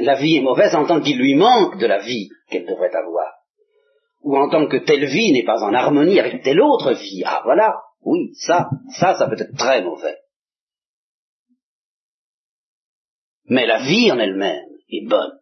[0.00, 3.32] la vie est mauvaise en tant qu'il lui manque de la vie qu'elle devrait avoir.
[4.20, 7.22] Ou en tant que telle vie n'est pas en harmonie avec telle autre vie.
[7.24, 10.16] Ah voilà, oui, ça, ça, ça peut être très mauvais.
[13.46, 15.40] Mais la vie en elle-même est bonne.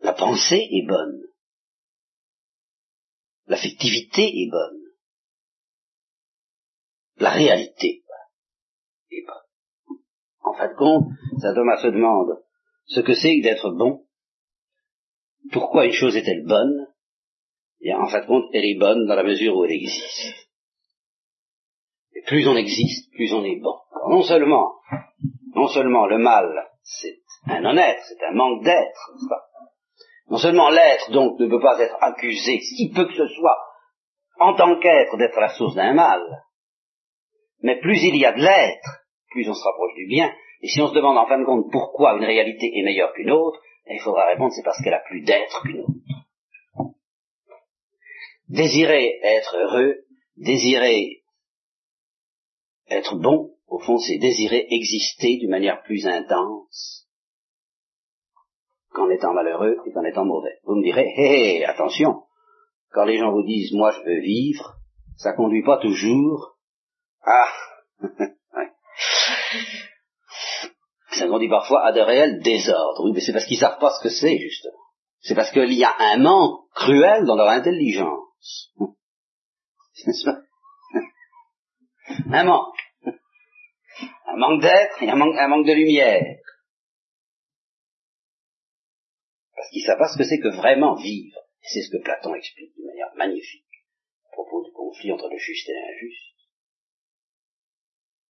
[0.00, 1.20] La pensée est bonne.
[3.46, 4.87] L'affectivité est bonne.
[7.20, 8.02] La réalité
[9.10, 9.98] est bonne.
[10.42, 11.06] En fin de compte,
[11.40, 12.42] saint Thomas se demande
[12.86, 14.04] ce que c'est que d'être bon.
[15.52, 16.86] Pourquoi une chose est-elle bonne?
[17.80, 20.48] Et en fin de compte, elle est bonne dans la mesure où elle existe.
[22.14, 23.74] Et plus on existe, plus on est bon.
[24.10, 24.74] non seulement,
[25.54, 29.12] non seulement le mal, c'est un honnête, c'est un manque d'être,
[30.28, 33.58] Non seulement l'être, donc, ne peut pas être accusé, si peu que ce soit,
[34.40, 36.20] en tant qu'être, d'être la source d'un mal,
[37.62, 40.32] mais plus il y a de l'être, plus on se rapproche du bien.
[40.62, 43.30] Et si on se demande en fin de compte pourquoi une réalité est meilleure qu'une
[43.30, 45.92] autre, eh, il faudra répondre c'est parce qu'elle a plus d'être qu'une autre.
[48.48, 50.04] Désirer être heureux,
[50.36, 51.22] désirer
[52.90, 57.06] être bon, au fond, c'est désirer exister d'une manière plus intense
[58.90, 60.58] qu'en étant malheureux et qu'en étant mauvais.
[60.64, 62.22] Vous me direz, hé, attention,
[62.90, 64.76] quand les gens vous disent, moi je veux vivre,
[65.16, 66.57] ça conduit pas toujours
[67.28, 67.44] à
[71.12, 73.04] ça conduit parfois à de réels désordres.
[73.04, 74.78] Oui, mais c'est parce qu'ils savent pas ce que c'est, justement.
[75.20, 78.72] C'est parce qu'il y a un manque cruel dans leur intelligence.
[82.32, 82.78] Un manque.
[84.26, 86.38] Un manque d'être et un manque, un manque de lumière.
[89.54, 91.38] Parce qu'ils savent pas ce que c'est que vraiment vivre.
[91.62, 93.66] C'est ce que Platon explique d'une manière magnifique
[94.26, 96.37] à propos du conflit entre le juste et l'injuste.